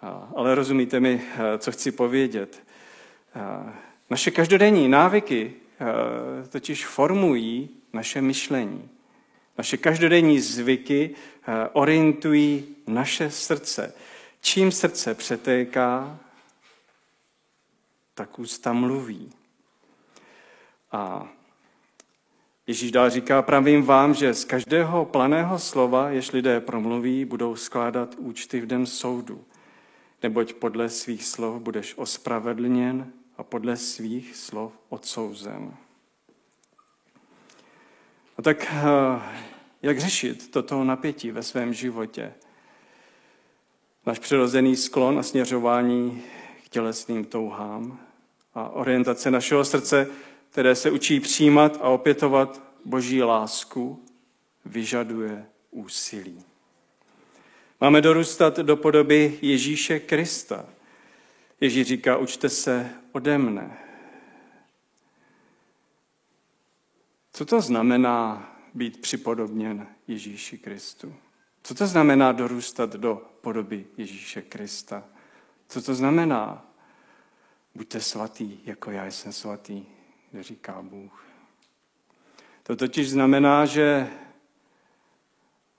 a, 0.02 0.28
ale 0.36 0.54
rozumíte 0.54 1.00
mi, 1.00 1.22
eh, 1.22 1.58
co 1.58 1.72
chci 1.72 1.92
povědět. 1.92 2.62
A, 3.34 3.74
naše 4.10 4.30
každodenní 4.30 4.88
návyky 4.88 5.52
eh, 5.80 6.48
totiž 6.48 6.86
formují 6.86 7.68
naše 7.92 8.20
myšlení. 8.20 8.88
Naše 9.58 9.76
každodenní 9.76 10.40
zvyky 10.40 11.10
eh, 11.14 11.68
orientují 11.72 12.76
naše 12.86 13.30
srdce. 13.30 13.94
Čím 14.40 14.72
srdce 14.72 15.14
přetéká, 15.14 16.18
tak 18.14 18.38
ústa 18.38 18.72
mluví. 18.72 19.32
A 20.92 21.28
Ježíš 22.66 22.92
dál 22.92 23.10
říká, 23.10 23.42
pravím 23.42 23.82
vám, 23.82 24.14
že 24.14 24.34
z 24.34 24.44
každého 24.44 25.04
planého 25.04 25.58
slova, 25.58 26.10
jež 26.10 26.32
lidé 26.32 26.60
promluví, 26.60 27.24
budou 27.24 27.56
skládat 27.56 28.14
účty 28.18 28.60
v 28.60 28.66
den 28.66 28.86
soudu. 28.86 29.44
Neboť 30.22 30.52
podle 30.52 30.88
svých 30.88 31.24
slov 31.24 31.62
budeš 31.62 31.94
ospravedlněn 31.98 33.12
a 33.36 33.42
podle 33.42 33.76
svých 33.76 34.36
slov 34.36 34.72
odsouzen. 34.88 35.76
A 38.38 38.42
tak 38.42 38.66
eh, 38.70 39.20
jak 39.82 39.98
řešit 39.98 40.50
toto 40.50 40.84
napětí 40.84 41.30
ve 41.30 41.42
svém 41.42 41.74
životě? 41.74 42.34
Náš 44.06 44.18
přirozený 44.18 44.76
sklon 44.76 45.18
a 45.18 45.22
směřování 45.22 46.22
k 46.64 46.68
tělesným 46.68 47.24
touhám 47.24 48.00
a 48.54 48.68
orientace 48.68 49.30
našeho 49.30 49.64
srdce 49.64 50.06
které 50.50 50.74
se 50.74 50.90
učí 50.90 51.20
přijímat 51.20 51.78
a 51.80 51.88
opětovat 51.88 52.62
Boží 52.84 53.22
lásku, 53.22 54.04
vyžaduje 54.64 55.46
úsilí. 55.70 56.42
Máme 57.80 58.00
dorůstat 58.00 58.58
do 58.58 58.76
podoby 58.76 59.38
Ježíše 59.42 60.00
Krista. 60.00 60.66
Ježíš 61.60 61.86
říká, 61.86 62.16
učte 62.16 62.48
se 62.48 62.90
ode 63.12 63.38
mne. 63.38 63.78
Co 67.38 67.44
to 67.44 67.60
znamená 67.60 68.48
být 68.74 69.00
připodobněn 69.00 69.86
Ježíši 70.06 70.58
Kristu? 70.58 71.14
Co 71.62 71.74
to 71.74 71.86
znamená 71.86 72.32
dorůstat 72.32 72.92
do 72.92 73.22
podoby 73.40 73.86
Ježíše 73.96 74.42
Krista? 74.42 75.04
Co 75.68 75.82
to 75.82 75.94
znamená? 75.94 76.66
Buďte 77.74 78.00
svatý, 78.00 78.58
jako 78.64 78.90
já 78.90 79.06
jsem 79.06 79.32
svatý, 79.32 79.84
říká 80.40 80.82
Bůh. 80.82 81.24
To 82.62 82.76
totiž 82.76 83.10
znamená, 83.10 83.66
že 83.66 84.10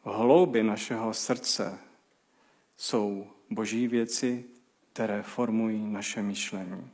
v 0.05 0.09
hloubi 0.09 0.63
našeho 0.63 1.13
srdce 1.13 1.79
jsou 2.77 3.27
boží 3.49 3.87
věci, 3.87 4.45
které 4.93 5.21
formují 5.21 5.87
naše 5.87 6.21
myšlení. 6.21 6.89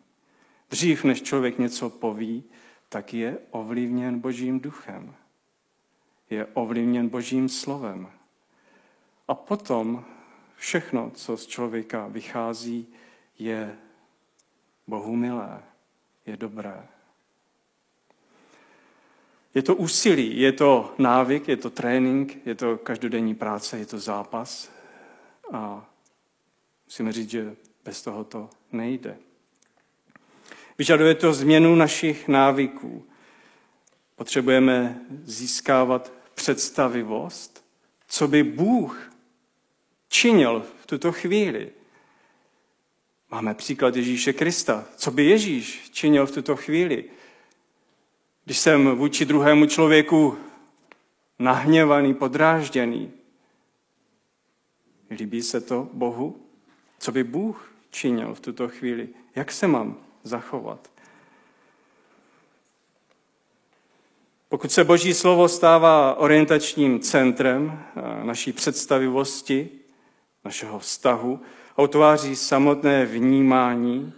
Dřív, 0.70 1.04
než 1.04 1.22
člověk 1.22 1.60
něco 1.60 1.90
poví, 1.90 2.44
tak 2.90 3.14
je 3.14 3.38
ovlivněn 3.52 4.20
božím 4.20 4.60
duchem. 4.60 5.16
Je 6.30 6.46
ovlivněn 6.46 7.10
božím 7.10 7.50
slovem. 7.50 8.10
A 9.28 9.36
potom 9.36 10.06
všechno, 10.56 11.12
co 11.12 11.38
z 11.38 11.48
člověka 11.48 12.08
vychází, 12.08 12.88
je 13.40 13.78
Bohu 14.88 15.16
milé, 15.16 15.64
je 16.26 16.38
dobré. 16.38 16.88
Je 19.56 19.64
to 19.64 19.76
úsilí, 19.76 20.40
je 20.40 20.52
to 20.52 20.96
návyk, 20.98 21.48
je 21.48 21.58
to 21.58 21.70
trénink, 21.70 22.46
je 22.46 22.56
to 22.56 22.78
každodenní 22.78 23.36
práce, 23.36 23.78
je 23.78 23.86
to 23.86 24.00
zápas. 24.00 24.72
A 25.52 25.90
musíme 26.86 27.12
říct, 27.12 27.30
že 27.30 27.56
bez 27.86 28.02
toho 28.02 28.24
to 28.24 28.50
nejde. 28.72 29.18
Vyžaduje 30.78 31.16
to 31.16 31.34
změnu 31.34 31.76
našich 31.76 32.28
návyků. 32.28 33.06
Potřebujeme 34.16 35.02
získávat 35.24 36.12
představivost, 36.34 37.66
co 38.08 38.28
by 38.28 38.44
Bůh 38.44 39.12
činil 40.10 40.66
v 40.82 40.86
tuto 40.86 41.12
chvíli. 41.12 41.72
Máme 43.32 43.54
příklad 43.54 43.96
Ježíše 43.96 44.34
Krista. 44.34 44.86
Co 44.96 45.12
by 45.12 45.26
Ježíš 45.26 45.90
činil 45.92 46.26
v 46.26 46.32
tuto 46.32 46.56
chvíli? 46.56 47.06
Když 48.46 48.58
jsem 48.58 48.88
vůči 48.96 49.26
druhému 49.26 49.66
člověku 49.66 50.38
nahněvaný, 51.40 52.14
podrážděný, 52.14 53.12
líbí 55.12 55.42
se 55.42 55.62
to 55.62 55.90
Bohu? 55.94 56.42
Co 57.00 57.12
by 57.12 57.24
Bůh 57.24 57.72
činil 57.90 58.34
v 58.34 58.40
tuto 58.40 58.68
chvíli? 58.68 59.10
Jak 59.36 59.52
se 59.52 59.68
mám 59.68 59.98
zachovat? 60.26 60.90
Pokud 64.50 64.72
se 64.72 64.84
Boží 64.84 65.14
slovo 65.14 65.50
stává 65.50 66.16
orientačním 66.16 67.00
centrem 67.00 67.84
eh, 67.96 68.24
naší 68.24 68.54
představivosti, 68.54 69.70
našeho 70.46 70.80
vztahu 70.80 71.42
a 71.78 71.82
utváří 71.82 72.36
samotné 72.36 73.06
vnímání, 73.06 74.14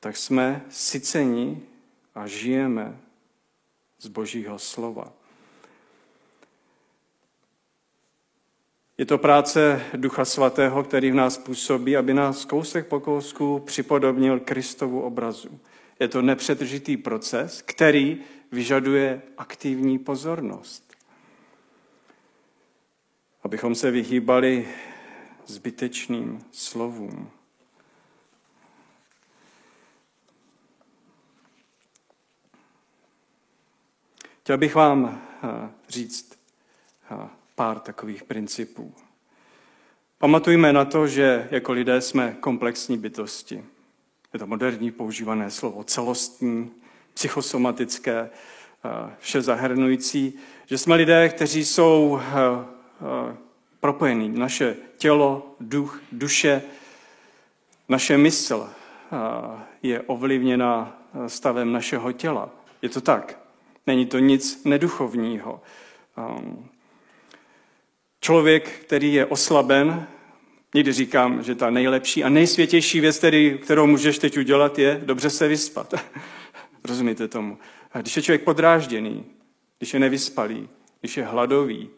tak 0.00 0.16
jsme 0.16 0.64
syceni 0.68 1.62
a 2.14 2.26
žijeme 2.26 3.00
z 3.98 4.06
Božího 4.06 4.58
slova. 4.58 5.21
Je 8.98 9.06
to 9.06 9.18
práce 9.18 9.84
Ducha 9.96 10.24
Svatého, 10.24 10.84
který 10.84 11.10
v 11.10 11.14
nás 11.14 11.38
působí, 11.38 11.96
aby 11.96 12.14
nás 12.14 12.44
kousek 12.44 12.86
po 12.86 13.00
kousku 13.00 13.58
připodobnil 13.58 14.40
Kristovu 14.40 15.00
obrazu. 15.00 15.60
Je 16.00 16.08
to 16.08 16.22
nepřetržitý 16.22 16.96
proces, 16.96 17.62
který 17.62 18.20
vyžaduje 18.52 19.22
aktivní 19.38 19.98
pozornost. 19.98 20.96
Abychom 23.42 23.74
se 23.74 23.90
vyhýbali 23.90 24.68
zbytečným 25.46 26.44
slovům. 26.52 27.30
Chtěl 34.40 34.58
bych 34.58 34.74
vám 34.74 35.22
eh, 35.42 35.70
říct 35.88 36.38
eh, 37.10 37.41
pár 37.62 37.80
takových 37.80 38.24
principů. 38.24 38.94
Pamatujme 40.18 40.72
na 40.72 40.84
to, 40.84 41.06
že 41.06 41.48
jako 41.50 41.72
lidé 41.72 42.00
jsme 42.00 42.36
komplexní 42.40 42.98
bytosti. 42.98 43.64
Je 44.32 44.38
to 44.38 44.46
moderní 44.46 44.90
používané 44.90 45.50
slovo, 45.50 45.84
celostní, 45.84 46.70
psychosomatické, 47.14 48.30
eh, 48.30 49.14
vše 49.18 49.42
zahrnující, 49.42 50.34
že 50.66 50.78
jsme 50.78 50.94
lidé, 50.94 51.28
kteří 51.28 51.64
jsou 51.64 52.20
propojení. 53.80 54.28
Naše 54.28 54.76
tělo, 54.96 55.54
duch, 55.60 56.00
duše, 56.12 56.62
naše 57.88 58.18
mysl 58.18 58.70
je 59.82 60.00
ovlivněna 60.00 60.98
stavem 61.26 61.72
našeho 61.72 62.12
těla. 62.12 62.50
Je 62.82 62.88
to 62.88 63.00
tak. 63.00 63.38
Není 63.86 64.06
to 64.06 64.18
nic 64.18 64.64
neduchovního. 64.64 65.60
Člověk, 68.24 68.68
který 68.68 69.14
je 69.14 69.26
oslaben, 69.26 70.06
někdy 70.74 70.92
říkám, 70.92 71.42
že 71.42 71.54
ta 71.54 71.70
nejlepší 71.70 72.24
a 72.24 72.28
nejsvětější 72.28 73.00
věc, 73.00 73.18
který, 73.18 73.58
kterou 73.62 73.86
můžeš 73.86 74.18
teď 74.18 74.38
udělat, 74.38 74.78
je 74.78 75.00
dobře 75.04 75.30
se 75.30 75.48
vyspat. 75.48 75.94
Rozumíte 76.84 77.28
tomu? 77.28 77.58
A 77.92 78.00
když 78.00 78.16
je 78.16 78.22
člověk 78.22 78.42
podrážděný, 78.42 79.24
když 79.78 79.94
je 79.94 80.00
nevyspalý, 80.00 80.68
když 81.00 81.16
je 81.16 81.24
hladový, 81.24 81.90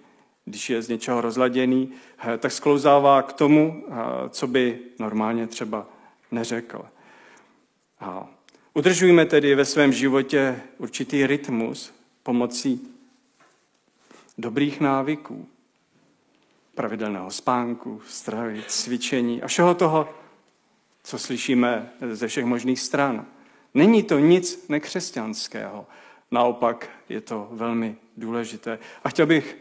když 0.44 0.70
je 0.70 0.82
z 0.82 0.88
něčeho 0.88 1.20
rozladěný, 1.20 1.92
eh, 2.18 2.38
tak 2.38 2.52
sklouzává 2.52 3.22
k 3.22 3.32
tomu, 3.32 3.84
eh, 3.88 3.94
co 4.28 4.46
by 4.46 4.78
normálně 4.98 5.46
třeba 5.46 5.86
neřekl. 6.30 6.84
A 8.00 8.28
Udržujme 8.76 9.26
tedy 9.26 9.54
ve 9.54 9.64
svém 9.64 9.92
životě 9.92 10.60
určitý 10.78 11.26
rytmus 11.26 11.92
pomocí 12.22 12.88
dobrých 14.38 14.80
návyků, 14.80 15.48
pravidelného 16.74 17.30
spánku, 17.30 18.00
stravy, 18.06 18.62
cvičení 18.68 19.42
a 19.42 19.46
všeho 19.46 19.74
toho, 19.74 20.08
co 21.02 21.18
slyšíme 21.18 21.90
ze 22.10 22.28
všech 22.28 22.44
možných 22.44 22.80
stran. 22.80 23.26
Není 23.74 24.02
to 24.02 24.18
nic 24.18 24.68
nekřesťanského, 24.68 25.86
naopak 26.30 26.88
je 27.08 27.20
to 27.20 27.48
velmi 27.52 27.96
důležité. 28.16 28.78
A 29.04 29.08
chtěl 29.08 29.26
bych 29.26 29.58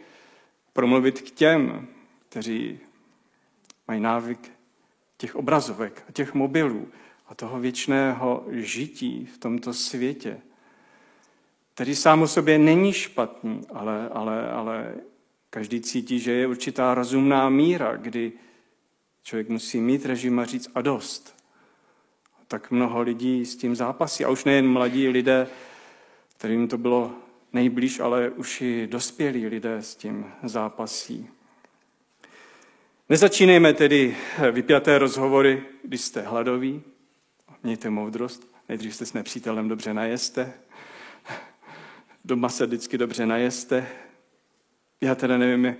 promluvit 0.73 1.21
k 1.21 1.31
těm, 1.31 1.87
kteří 2.29 2.79
mají 3.87 4.01
návyk 4.01 4.51
těch 5.17 5.35
obrazovek 5.35 6.03
a 6.09 6.11
těch 6.11 6.33
mobilů, 6.33 6.87
a 7.27 7.35
toho 7.35 7.59
věčného 7.59 8.45
žití 8.51 9.25
v 9.25 9.37
tomto 9.37 9.73
světě, 9.73 10.41
který 11.73 11.95
sám 11.95 12.21
o 12.21 12.27
sobě 12.27 12.57
není 12.57 12.93
špatný, 12.93 13.61
ale, 13.73 14.09
ale, 14.09 14.51
ale 14.51 14.95
každý 15.53 15.81
cítí, 15.81 16.19
že 16.19 16.31
je 16.31 16.47
určitá 16.47 16.93
rozumná 16.93 17.49
míra, 17.49 17.95
kdy 17.95 18.31
člověk 19.23 19.49
musí 19.49 19.81
mít 19.81 20.05
režim 20.05 20.39
a 20.39 20.45
říct 20.45 20.69
a 20.75 20.81
dost. 20.81 21.35
Tak 22.47 22.71
mnoho 22.71 23.01
lidí 23.01 23.45
s 23.45 23.55
tím 23.55 23.75
zápasí. 23.75 24.25
A 24.25 24.29
už 24.29 24.43
nejen 24.43 24.67
mladí 24.67 25.07
lidé, 25.07 25.47
kterým 26.37 26.67
to 26.67 26.77
bylo 26.77 27.11
nejblíž, 27.53 27.99
ale 27.99 28.29
už 28.29 28.61
i 28.61 28.87
dospělí 28.87 29.47
lidé 29.47 29.77
s 29.77 29.95
tím 29.95 30.25
zápasí. 30.43 31.29
Nezačínejme 33.09 33.73
tedy 33.73 34.17
vypjaté 34.51 34.97
rozhovory, 34.97 35.63
když 35.83 36.01
jste 36.01 36.21
hladoví, 36.21 36.81
Mějte 37.63 37.89
moudrost. 37.89 38.47
Nejdřív 38.69 38.95
se 38.95 39.05
s 39.05 39.13
nepřítelem 39.13 39.67
dobře 39.67 39.93
najeste. 39.93 40.53
Doma 42.25 42.49
se 42.49 42.65
vždycky 42.65 42.97
dobře 42.97 43.25
najeste. 43.25 43.87
Já 45.03 45.15
teda 45.15 45.37
nevím, 45.37 45.75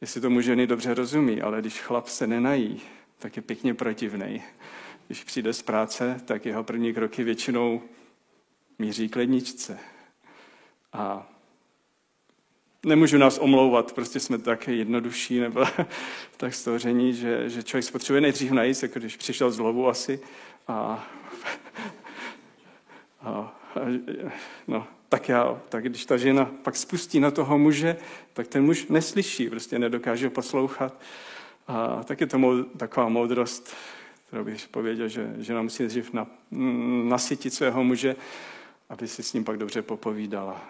jestli 0.00 0.20
tomu 0.20 0.40
ženy 0.40 0.66
dobře 0.66 0.94
rozumí, 0.94 1.42
ale 1.42 1.60
když 1.60 1.80
chlap 1.80 2.08
se 2.08 2.26
nenají, 2.26 2.80
tak 3.18 3.36
je 3.36 3.42
pěkně 3.42 3.74
protivnej. 3.74 4.42
Když 5.06 5.24
přijde 5.24 5.52
z 5.52 5.62
práce, 5.62 6.20
tak 6.24 6.46
jeho 6.46 6.64
první 6.64 6.94
kroky 6.94 7.24
většinou 7.24 7.82
míří 8.78 9.08
k 9.08 9.16
ledničce. 9.16 9.78
A 10.92 11.32
nemůžu 12.86 13.18
nás 13.18 13.38
omlouvat, 13.38 13.92
prostě 13.92 14.20
jsme 14.20 14.38
tak 14.38 14.68
jednodušší 14.68 15.40
nebo 15.40 15.64
tak 16.36 16.54
stvoření, 16.54 17.14
že, 17.14 17.50
že 17.50 17.62
člověk 17.62 17.84
spotřebuje 17.84 18.20
nejdřív 18.20 18.50
najít, 18.50 18.82
jako 18.82 18.98
když 18.98 19.16
přišel 19.16 19.50
z 19.50 19.58
lovu 19.58 19.88
asi, 19.88 20.20
a, 20.68 21.08
a, 23.20 23.54
no, 24.68 24.86
tak, 25.14 25.28
já, 25.28 25.60
tak 25.68 25.84
když 25.84 26.06
ta 26.06 26.16
žena 26.16 26.50
pak 26.62 26.76
spustí 26.76 27.20
na 27.20 27.30
toho 27.30 27.58
muže, 27.58 27.96
tak 28.32 28.48
ten 28.48 28.64
muž 28.64 28.86
neslyší, 28.86 29.50
prostě 29.50 29.78
nedokáže 29.78 30.30
poslouchat. 30.30 31.00
A 31.66 32.04
tak 32.04 32.20
je 32.20 32.26
to 32.26 32.38
mou, 32.38 32.62
taková 32.62 33.08
moudrost, 33.08 33.74
kterou 34.26 34.44
bych 34.44 34.68
pověděl, 34.68 35.08
že 35.08 35.34
žena 35.38 35.62
musí 35.62 35.82
nejdřív 35.82 36.12
na, 36.12 36.26
nasytit 37.04 37.54
svého 37.54 37.84
muže, 37.84 38.16
aby 38.88 39.08
si 39.08 39.22
s 39.22 39.32
ním 39.32 39.44
pak 39.44 39.58
dobře 39.58 39.82
popovídala. 39.82 40.64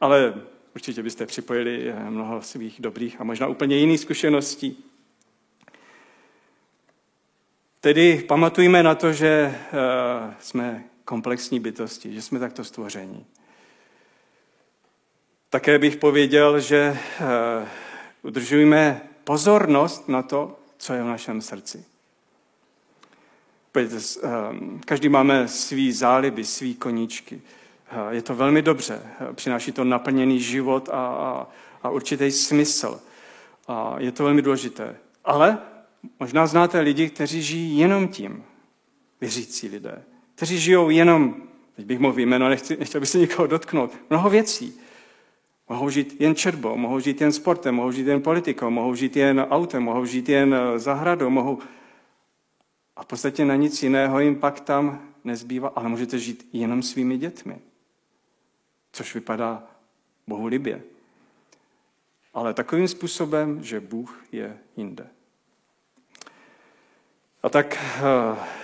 Ale 0.00 0.34
určitě 0.74 1.02
byste 1.02 1.26
připojili 1.26 1.94
mnoho 2.08 2.42
svých 2.42 2.80
dobrých 2.80 3.20
a 3.20 3.24
možná 3.24 3.46
úplně 3.46 3.76
jiných 3.76 4.00
zkušeností. 4.00 4.84
Tedy 7.80 8.24
pamatujme 8.28 8.82
na 8.82 8.94
to, 8.94 9.12
že 9.12 9.54
eh, 9.54 10.34
jsme 10.40 10.84
komplexní 11.04 11.60
bytosti, 11.60 12.14
že 12.14 12.22
jsme 12.22 12.38
takto 12.38 12.64
stvoření. 12.64 13.26
Také 15.50 15.78
bych 15.78 15.96
pověděl, 15.96 16.60
že 16.60 16.98
eh, 17.20 17.68
udržujeme 18.22 19.00
pozornost 19.24 20.08
na 20.08 20.22
to, 20.22 20.58
co 20.76 20.92
je 20.92 21.02
v 21.02 21.06
našem 21.06 21.42
srdci. 21.42 21.84
Eh, 23.76 23.88
každý 24.84 25.08
máme 25.08 25.48
svý 25.48 25.92
záliby, 25.92 26.44
svý 26.44 26.74
koníčky. 26.74 27.42
Je 28.10 28.22
to 28.22 28.34
velmi 28.34 28.62
dobře, 28.62 29.02
přináší 29.34 29.72
to 29.72 29.84
naplněný 29.84 30.40
život 30.40 30.88
a, 30.88 30.92
a, 30.92 31.46
a 31.82 31.90
určitý 31.90 32.30
smysl. 32.30 33.00
A 33.68 33.94
je 33.98 34.12
to 34.12 34.24
velmi 34.24 34.42
důležité. 34.42 34.96
Ale 35.24 35.58
Možná 36.20 36.46
znáte 36.46 36.80
lidi, 36.80 37.10
kteří 37.10 37.42
žijí 37.42 37.78
jenom 37.78 38.08
tím. 38.08 38.44
Věřící 39.20 39.68
lidé. 39.68 40.02
Kteří 40.34 40.58
žijou 40.58 40.90
jenom, 40.90 41.42
teď 41.76 41.86
bych 41.86 41.98
mohl 41.98 42.26
nechci, 42.26 42.76
nechtěl 42.76 43.00
bych 43.00 43.10
se 43.10 43.18
nikoho 43.18 43.46
dotknout, 43.46 43.92
mnoho 44.10 44.30
věcí. 44.30 44.80
Mohou 45.68 45.90
žít 45.90 46.20
jen 46.20 46.34
četbou, 46.34 46.76
mohou 46.76 47.00
žít 47.00 47.20
jen 47.20 47.32
sportem, 47.32 47.74
mohou 47.74 47.92
žít 47.92 48.06
jen 48.06 48.22
politikou, 48.22 48.70
mohou 48.70 48.94
žít 48.94 49.16
jen 49.16 49.40
autem, 49.40 49.82
mohou 49.82 50.04
žít 50.04 50.28
jen 50.28 50.54
eh, 50.54 50.78
zahradou, 50.78 51.30
mohou... 51.30 51.58
A 52.96 53.02
v 53.02 53.06
podstatě 53.06 53.44
na 53.44 53.56
nic 53.56 53.82
jiného 53.82 54.20
jim 54.20 54.36
pak 54.36 54.60
tam 54.60 55.02
nezbývá, 55.24 55.68
ale 55.68 55.88
můžete 55.88 56.18
žít 56.18 56.48
jenom 56.52 56.82
svými 56.82 57.18
dětmi. 57.18 57.58
Což 58.92 59.14
vypadá 59.14 59.62
Bohu 60.26 60.46
libě. 60.46 60.82
Ale 62.34 62.54
takovým 62.54 62.88
způsobem, 62.88 63.64
že 63.64 63.80
Bůh 63.80 64.24
je 64.32 64.58
jinde. 64.76 65.06
A 67.42 67.48
tak 67.48 67.76
eh, 67.76 68.58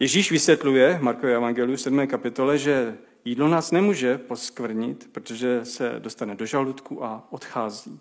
Ježíš 0.00 0.30
vysvětluje 0.30 0.98
v 0.98 1.02
Markově 1.02 1.36
evangeliu 1.36 1.76
7. 1.76 2.06
kapitole, 2.06 2.58
že 2.58 2.98
jídlo 3.24 3.48
nás 3.48 3.70
nemůže 3.70 4.18
poskvrnit, 4.18 5.08
protože 5.12 5.64
se 5.64 5.94
dostane 5.98 6.34
do 6.34 6.46
žaludku 6.46 7.04
a 7.04 7.26
odchází. 7.30 8.00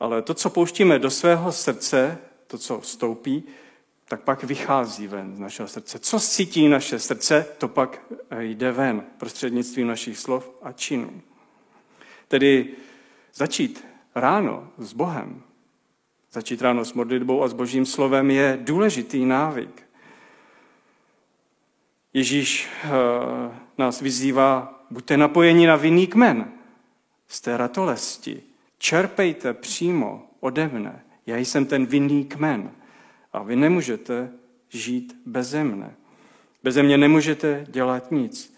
Ale 0.00 0.22
to, 0.22 0.34
co 0.34 0.50
pouštíme 0.50 0.98
do 0.98 1.10
svého 1.10 1.52
srdce, 1.52 2.18
to, 2.46 2.58
co 2.58 2.80
vstoupí, 2.80 3.44
tak 4.08 4.20
pak 4.20 4.44
vychází 4.44 5.06
ven 5.06 5.36
z 5.36 5.38
našeho 5.38 5.68
srdce. 5.68 5.98
Co 5.98 6.20
cítí 6.20 6.68
naše 6.68 6.98
srdce, 6.98 7.46
to 7.58 7.68
pak 7.68 8.02
jde 8.38 8.72
ven 8.72 9.04
prostřednictvím 9.18 9.86
našich 9.86 10.18
slov 10.18 10.50
a 10.62 10.72
činů. 10.72 11.22
Tedy 12.28 12.68
začít 13.34 13.84
ráno 14.14 14.68
s 14.78 14.92
Bohem, 14.92 15.42
Začít 16.32 16.62
ráno 16.62 16.84
s 16.84 16.92
modlitbou 16.92 17.42
a 17.42 17.48
s 17.48 17.52
božím 17.52 17.86
slovem 17.86 18.30
je 18.30 18.58
důležitý 18.60 19.24
návyk. 19.24 19.82
Ježíš 22.12 22.68
eh, 22.84 22.88
nás 23.80 24.00
vyzývá, 24.00 24.84
buďte 24.90 25.16
napojeni 25.16 25.66
na 25.66 25.76
vinný 25.76 26.06
kmen 26.06 26.52
z 27.28 27.40
té 27.40 27.56
ratolesti. 27.56 28.42
Čerpejte 28.78 29.54
přímo 29.54 30.26
ode 30.40 30.68
mne. 30.68 31.04
Já 31.26 31.36
jsem 31.36 31.66
ten 31.66 31.86
vinný 31.86 32.24
kmen. 32.24 32.70
A 33.32 33.42
vy 33.42 33.56
nemůžete 33.56 34.30
žít 34.68 35.16
beze 35.26 35.64
mne. 35.64 35.94
Beze 36.62 36.82
mě 36.82 36.98
nemůžete 36.98 37.66
dělat 37.68 38.10
nic. 38.10 38.54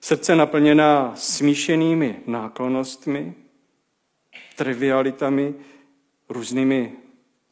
Srdce 0.00 0.36
naplněná 0.36 1.12
smíšenými 1.16 2.20
náklonnostmi, 2.26 3.34
trivialitami, 4.56 5.54
různými 6.28 6.92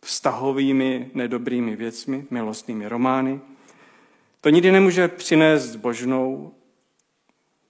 vztahovými 0.00 1.10
nedobrými 1.14 1.76
věcmi, 1.76 2.24
milostnými 2.30 2.88
romány. 2.88 3.40
To 4.40 4.48
nikdy 4.48 4.72
nemůže 4.72 5.08
přinést 5.08 5.62
zbožnou, 5.62 6.54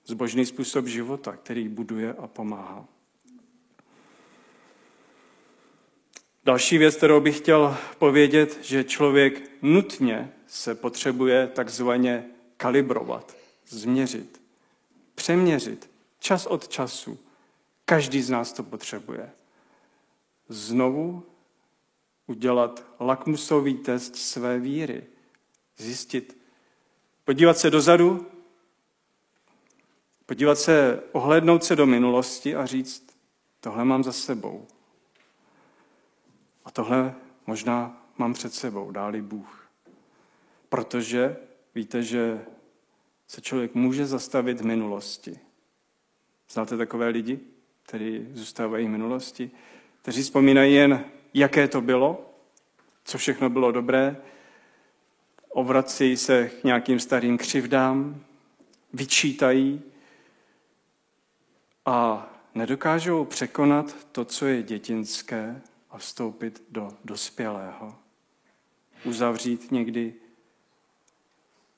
zbožný 0.04 0.46
způsob 0.46 0.86
života, 0.86 1.36
který 1.36 1.68
buduje 1.68 2.14
a 2.14 2.26
pomáhá. 2.26 2.84
Další 6.44 6.78
věc, 6.78 6.96
kterou 6.96 7.20
bych 7.20 7.36
chtěl 7.36 7.76
povědět, 7.98 8.58
že 8.62 8.84
člověk 8.84 9.50
nutně 9.62 10.32
se 10.46 10.74
potřebuje 10.74 11.46
takzvaně 11.46 12.24
kalibrovat, 12.56 13.36
změřit, 13.68 14.42
přeměřit, 15.14 15.90
čas 16.18 16.46
od 16.46 16.68
času. 16.68 17.18
Každý 17.84 18.22
z 18.22 18.30
nás 18.30 18.52
to 18.52 18.62
potřebuje. 18.62 19.30
Znovu 20.48 21.22
udělat 22.26 22.84
lakmusový 23.00 23.74
test 23.74 24.16
své 24.16 24.58
víry. 24.58 25.04
Zjistit, 25.76 26.38
podívat 27.24 27.58
se 27.58 27.70
dozadu, 27.70 28.26
podívat 30.32 30.58
se, 30.58 31.02
ohlédnout 31.12 31.64
se 31.64 31.76
do 31.76 31.86
minulosti 31.86 32.56
a 32.56 32.66
říct, 32.66 33.06
tohle 33.60 33.84
mám 33.84 34.04
za 34.04 34.12
sebou. 34.12 34.66
A 36.64 36.70
tohle 36.70 37.14
možná 37.46 38.06
mám 38.18 38.32
před 38.32 38.54
sebou, 38.54 38.90
dáli 38.90 39.22
Bůh. 39.22 39.68
Protože 40.68 41.36
víte, 41.74 42.02
že 42.02 42.44
se 43.28 43.40
člověk 43.40 43.74
může 43.74 44.06
zastavit 44.06 44.60
v 44.60 44.64
minulosti. 44.64 45.38
Znáte 46.50 46.76
takové 46.76 47.08
lidi, 47.08 47.40
kteří 47.82 48.28
zůstávají 48.32 48.86
v 48.86 48.90
minulosti, 48.90 49.50
kteří 50.02 50.22
vzpomínají 50.22 50.74
jen 50.74 51.04
jaké 51.34 51.68
to 51.68 51.80
bylo, 51.80 52.34
co 53.04 53.18
všechno 53.18 53.50
bylo 53.50 53.72
dobré, 53.72 54.16
ovrací 55.48 56.16
se 56.16 56.48
k 56.48 56.64
nějakým 56.64 57.00
starým 57.00 57.38
křivdám, 57.38 58.24
vyčítají 58.92 59.82
a 61.86 62.28
nedokážou 62.54 63.24
překonat 63.24 64.06
to, 64.12 64.24
co 64.24 64.46
je 64.46 64.62
dětinské 64.62 65.62
a 65.90 65.98
vstoupit 65.98 66.62
do 66.70 66.88
dospělého. 67.04 67.94
Uzavřít 69.04 69.72
někdy 69.72 70.14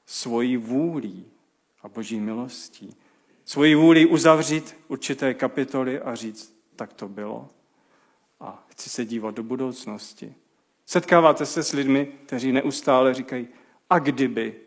svoji 0.06 0.56
vůlí 0.56 1.26
a 1.82 1.88
boží 1.88 2.20
milostí. 2.20 2.96
Svoji 3.44 3.74
vůli 3.74 4.06
uzavřít 4.06 4.76
určité 4.88 5.34
kapitoly 5.34 6.00
a 6.00 6.14
říct, 6.14 6.56
tak 6.76 6.92
to 6.92 7.08
bylo 7.08 7.48
a 8.40 8.64
chci 8.68 8.90
se 8.90 9.04
dívat 9.04 9.34
do 9.34 9.42
budoucnosti. 9.42 10.34
Setkáváte 10.86 11.46
se 11.46 11.62
s 11.62 11.72
lidmi, 11.72 12.06
kteří 12.26 12.52
neustále 12.52 13.14
říkají, 13.14 13.48
a 13.90 13.98
kdyby, 13.98 14.60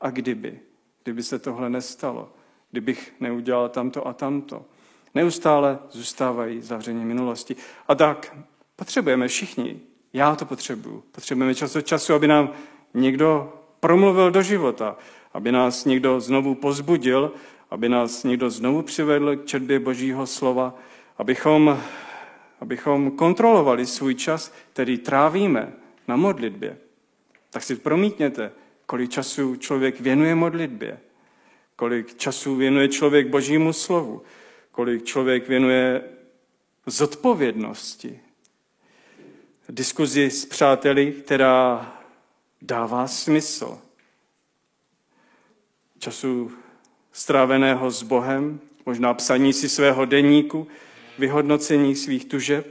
a 0.00 0.10
kdyby, 0.10 0.60
kdyby 1.02 1.22
se 1.22 1.38
tohle 1.38 1.70
nestalo, 1.70 2.35
kdybych 2.70 3.12
neudělal 3.20 3.68
tamto 3.68 4.06
a 4.06 4.12
tamto. 4.12 4.64
Neustále 5.14 5.78
zůstávají 5.90 6.60
zavření 6.60 7.04
minulosti. 7.04 7.56
A 7.88 7.94
tak 7.94 8.36
potřebujeme 8.76 9.28
všichni, 9.28 9.80
já 10.12 10.36
to 10.36 10.44
potřebuju, 10.44 11.04
potřebujeme 11.12 11.54
čas 11.54 11.76
od 11.76 11.86
času, 11.86 12.14
aby 12.14 12.28
nám 12.28 12.52
někdo 12.94 13.52
promluvil 13.80 14.30
do 14.30 14.42
života, 14.42 14.96
aby 15.32 15.52
nás 15.52 15.84
někdo 15.84 16.20
znovu 16.20 16.54
pozbudil, 16.54 17.32
aby 17.70 17.88
nás 17.88 18.24
někdo 18.24 18.50
znovu 18.50 18.82
přivedl 18.82 19.36
k 19.36 19.46
četbě 19.46 19.78
Božího 19.78 20.26
slova, 20.26 20.74
abychom 21.18 21.78
abychom 22.60 23.10
kontrolovali 23.10 23.86
svůj 23.86 24.14
čas, 24.14 24.54
který 24.72 24.98
trávíme 24.98 25.72
na 26.08 26.16
modlitbě. 26.16 26.78
Tak 27.50 27.62
si 27.62 27.76
promítněte, 27.76 28.52
kolik 28.86 29.10
času 29.10 29.56
člověk 29.56 30.00
věnuje 30.00 30.34
modlitbě, 30.34 31.00
kolik 31.76 32.16
času 32.16 32.56
věnuje 32.56 32.88
člověk 32.88 33.28
božímu 33.28 33.72
slovu, 33.72 34.22
kolik 34.70 35.04
člověk 35.04 35.48
věnuje 35.48 36.02
zodpovědnosti, 36.86 38.20
diskuzi 39.68 40.30
s 40.30 40.46
přáteli, 40.46 41.12
která 41.12 41.92
dává 42.62 43.06
smysl. 43.06 43.78
Času 45.98 46.52
stráveného 47.12 47.90
s 47.90 48.02
Bohem, 48.02 48.60
možná 48.86 49.14
psaní 49.14 49.52
si 49.52 49.68
svého 49.68 50.04
denníku, 50.04 50.66
vyhodnocení 51.18 51.96
svých 51.96 52.24
tužeb, 52.24 52.66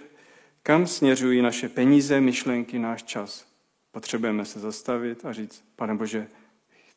kam 0.64 0.88
směřují 0.88 1.42
naše 1.42 1.70
peníze, 1.70 2.22
myšlenky, 2.22 2.80
náš 2.80 3.04
čas. 3.04 3.46
Potřebujeme 3.92 4.46
se 4.46 4.60
zastavit 4.60 5.26
a 5.26 5.34
říct, 5.34 5.64
pane 5.76 5.96
Bože, 5.96 6.28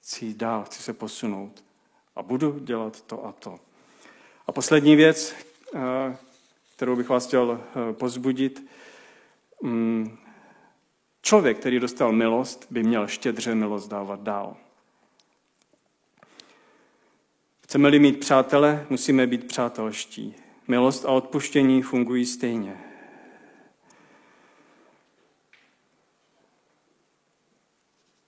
chci 0.01 0.35
dál, 0.35 0.65
chci 0.65 0.83
se 0.83 0.93
posunout. 0.93 1.68
A 2.19 2.23
budu 2.23 2.59
dělat 2.59 3.01
to 3.01 3.27
a 3.27 3.33
to. 3.33 3.59
A 4.47 4.53
poslední 4.53 4.97
věc, 4.97 5.35
eh, 5.75 6.17
kterou 6.77 6.97
bych 6.97 7.09
vás 7.09 7.27
chtěl 7.27 7.61
eh, 7.61 7.93
pozbudit. 7.93 8.71
Mm, 9.63 10.19
člověk, 11.23 11.59
který 11.59 11.81
dostal 11.81 12.13
milost, 12.13 12.67
by 12.71 12.83
měl 12.83 13.07
štědře 13.07 13.55
milost 13.55 13.91
dávat 13.91 14.21
dál. 14.23 14.57
Chceme-li 17.65 17.99
mít 17.99 18.21
přátele, 18.21 18.87
musíme 18.91 19.27
být 19.27 19.47
přátelští. 19.47 20.35
Milost 20.69 21.05
a 21.05 21.09
odpuštění 21.09 21.83
fungují 21.83 22.27
stejně. 22.27 22.85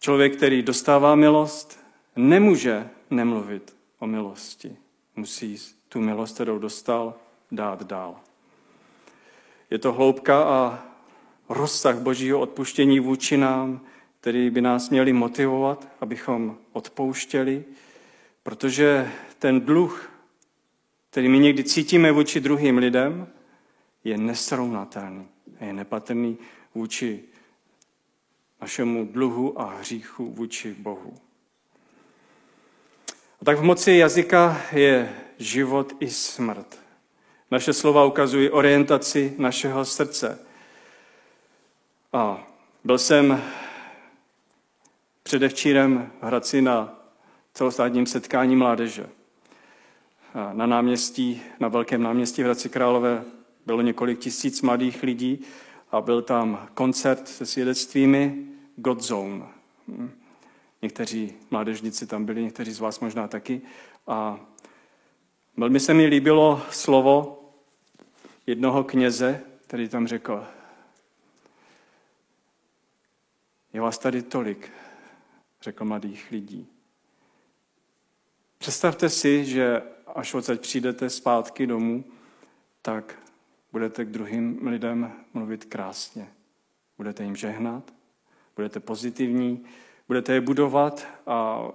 Člověk, 0.01 0.37
který 0.37 0.63
dostává 0.63 1.15
milost, 1.15 1.85
nemůže 2.17 2.91
nemluvit 3.11 3.80
o 4.01 4.07
milosti. 4.07 4.77
Musí 5.17 5.57
tu 5.89 6.01
milost, 6.01 6.35
kterou 6.35 6.59
dostal, 6.59 7.15
dát 7.53 7.83
dál. 7.83 8.21
Je 9.71 9.79
to 9.79 9.93
hloubka 9.93 10.43
a 10.43 10.87
rozsah 11.49 11.99
božího 11.99 12.41
odpuštění 12.41 13.01
vůči 13.01 13.37
nám, 13.37 13.81
který 14.21 14.51
by 14.51 14.61
nás 14.61 14.91
měli 14.91 15.13
motivovat, 15.13 15.89
abychom 16.01 16.59
odpouštěli, 16.73 17.65
protože 18.43 19.13
ten 19.39 19.61
dluh, 19.61 20.11
který 21.11 21.29
my 21.29 21.39
někdy 21.39 21.65
cítíme 21.65 22.13
vůči 22.13 22.41
druhým 22.41 22.79
lidem, 22.79 23.29
je 24.05 24.19
nesrovnatelný, 24.19 25.29
je 25.61 25.73
nepatrný 25.73 26.39
vůči 26.75 27.25
našemu 28.61 29.05
dluhu 29.05 29.61
a 29.61 29.75
hříchu 29.75 30.31
vůči 30.31 30.75
Bohu. 30.75 31.30
A 33.41 33.45
tak 33.45 33.59
v 33.59 33.63
moci 33.63 33.93
jazyka 33.93 34.63
je 34.73 35.15
život 35.39 35.93
i 36.01 36.11
smrt. 36.11 36.79
Naše 37.51 37.73
slova 37.73 38.05
ukazují 38.05 38.51
orientaci 38.51 39.35
našeho 39.39 39.85
srdce. 39.85 40.39
A 42.13 42.47
byl 42.85 42.99
jsem 42.99 43.43
předevčírem 45.23 46.11
v 46.21 46.27
Hradci 46.27 46.63
na 46.63 46.99
celostátním 47.55 48.07
setkání 48.07 48.57
mládeže. 48.57 49.07
A 50.35 50.53
na 50.53 50.67
náměstí, 50.67 51.43
na 51.61 51.69
velkém 51.69 52.03
náměstí 52.03 52.43
v 52.43 52.45
Hradci 52.45 52.69
Králové 52.69 53.25
bylo 53.67 53.81
několik 53.81 54.19
tisíc 54.19 54.63
mladých 54.63 55.03
lidí 55.03 55.45
a 55.91 56.01
byl 56.01 56.23
tam 56.23 56.69
koncert 56.75 57.29
se 57.29 57.47
svědectvími 57.47 58.45
Godzone. 58.77 59.45
Někteří 60.83 61.35
mládežníci 61.51 62.07
tam 62.07 62.25
byli, 62.25 62.43
někteří 62.43 62.73
z 62.73 62.81
vás 62.81 63.01
možná 63.01 63.29
taky. 63.29 63.63
A 64.07 64.41
velmi 65.57 65.81
se 65.81 65.95
mi 65.95 66.07
líbilo 66.07 66.63
slovo 66.71 67.37
jednoho 68.47 68.85
kněze, 68.85 69.41
který 69.67 69.89
tam 69.89 70.07
řekl, 70.07 70.47
je 73.73 73.81
vás 73.81 73.99
tady 73.99 74.23
tolik, 74.23 74.71
řekl 75.63 75.85
mladých 75.85 76.31
lidí. 76.31 76.67
Představte 78.59 79.09
si, 79.09 79.45
že 79.45 79.83
až 80.07 80.35
odsaď 80.35 80.61
přijdete 80.61 81.11
zpátky 81.11 81.67
domů, 81.67 82.05
tak 82.83 83.19
budete 83.73 84.05
k 84.05 84.09
druhým 84.09 84.67
lidem 84.67 85.13
mluvit 85.35 85.65
krásně. 85.65 86.29
Budete 86.97 87.25
jim 87.25 87.37
žehnat, 87.37 87.95
budete 88.57 88.81
pozitivní, 88.81 89.65
budete 90.11 90.33
je 90.33 90.41
budovat 90.41 91.07
a 91.27 91.69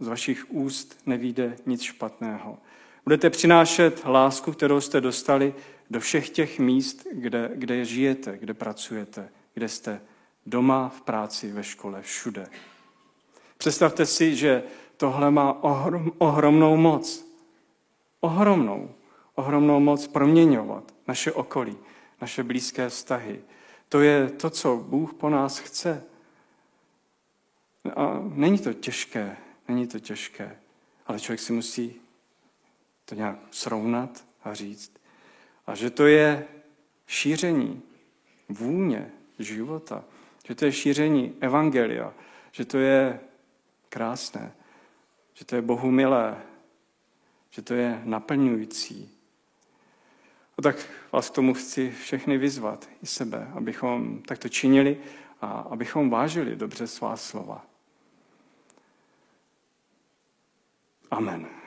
z 0.00 0.08
vašich 0.08 0.46
úst 0.48 0.98
nevíde 1.06 1.56
nic 1.66 1.82
špatného. 1.82 2.58
Budete 3.04 3.30
přinášet 3.30 4.02
lásku, 4.04 4.52
kterou 4.52 4.80
jste 4.80 5.00
dostali 5.00 5.54
do 5.90 6.00
všech 6.00 6.30
těch 6.30 6.58
míst, 6.58 7.06
kde, 7.12 7.50
kde 7.54 7.84
žijete, 7.84 8.38
kde 8.38 8.54
pracujete, 8.54 9.28
kde 9.54 9.68
jste 9.68 10.00
doma, 10.46 10.88
v 10.88 11.00
práci, 11.00 11.52
ve 11.52 11.62
škole, 11.62 12.02
všude. 12.02 12.46
Představte 13.58 14.06
si, 14.06 14.36
že 14.36 14.62
tohle 14.96 15.30
má 15.30 15.62
ohrom, 15.62 16.12
ohromnou 16.18 16.76
moc. 16.76 17.26
Ohromnou. 18.20 18.90
Ohromnou 19.34 19.80
moc 19.80 20.06
proměňovat 20.06 20.84
naše 21.08 21.32
okolí, 21.32 21.76
naše 22.20 22.42
blízké 22.42 22.88
vztahy. 22.88 23.40
To 23.88 24.00
je 24.00 24.28
to, 24.28 24.50
co 24.50 24.76
Bůh 24.76 25.14
po 25.14 25.30
nás 25.30 25.58
chce. 25.58 26.09
A 27.96 28.20
není 28.22 28.58
to 28.58 28.72
těžké, 28.72 29.36
není 29.68 29.86
to 29.86 29.98
těžké, 29.98 30.56
ale 31.06 31.20
člověk 31.20 31.40
si 31.40 31.52
musí 31.52 32.00
to 33.04 33.14
nějak 33.14 33.38
srovnat 33.50 34.24
a 34.44 34.54
říct. 34.54 34.92
A 35.66 35.74
že 35.74 35.90
to 35.90 36.06
je 36.06 36.46
šíření 37.06 37.82
vůně 38.48 39.10
života, 39.38 40.04
že 40.46 40.54
to 40.54 40.64
je 40.64 40.72
šíření 40.72 41.36
evangelia, 41.40 42.14
že 42.52 42.64
to 42.64 42.78
je 42.78 43.20
krásné, 43.88 44.52
že 45.34 45.44
to 45.44 45.56
je 45.56 45.62
Bohu 45.62 45.90
milé, 45.90 46.42
že 47.50 47.62
to 47.62 47.74
je 47.74 48.00
naplňující. 48.04 49.10
A 50.58 50.62
tak 50.62 50.76
vás 51.12 51.30
k 51.30 51.34
tomu 51.34 51.54
chci 51.54 51.90
všechny 51.90 52.38
vyzvat, 52.38 52.88
i 53.02 53.06
sebe, 53.06 53.50
abychom 53.54 54.22
takto 54.22 54.48
činili 54.48 54.98
a 55.40 55.50
abychom 55.50 56.10
vážili 56.10 56.56
dobře 56.56 56.86
svá 56.86 57.16
slova. 57.16 57.69
Amen. 61.12 61.59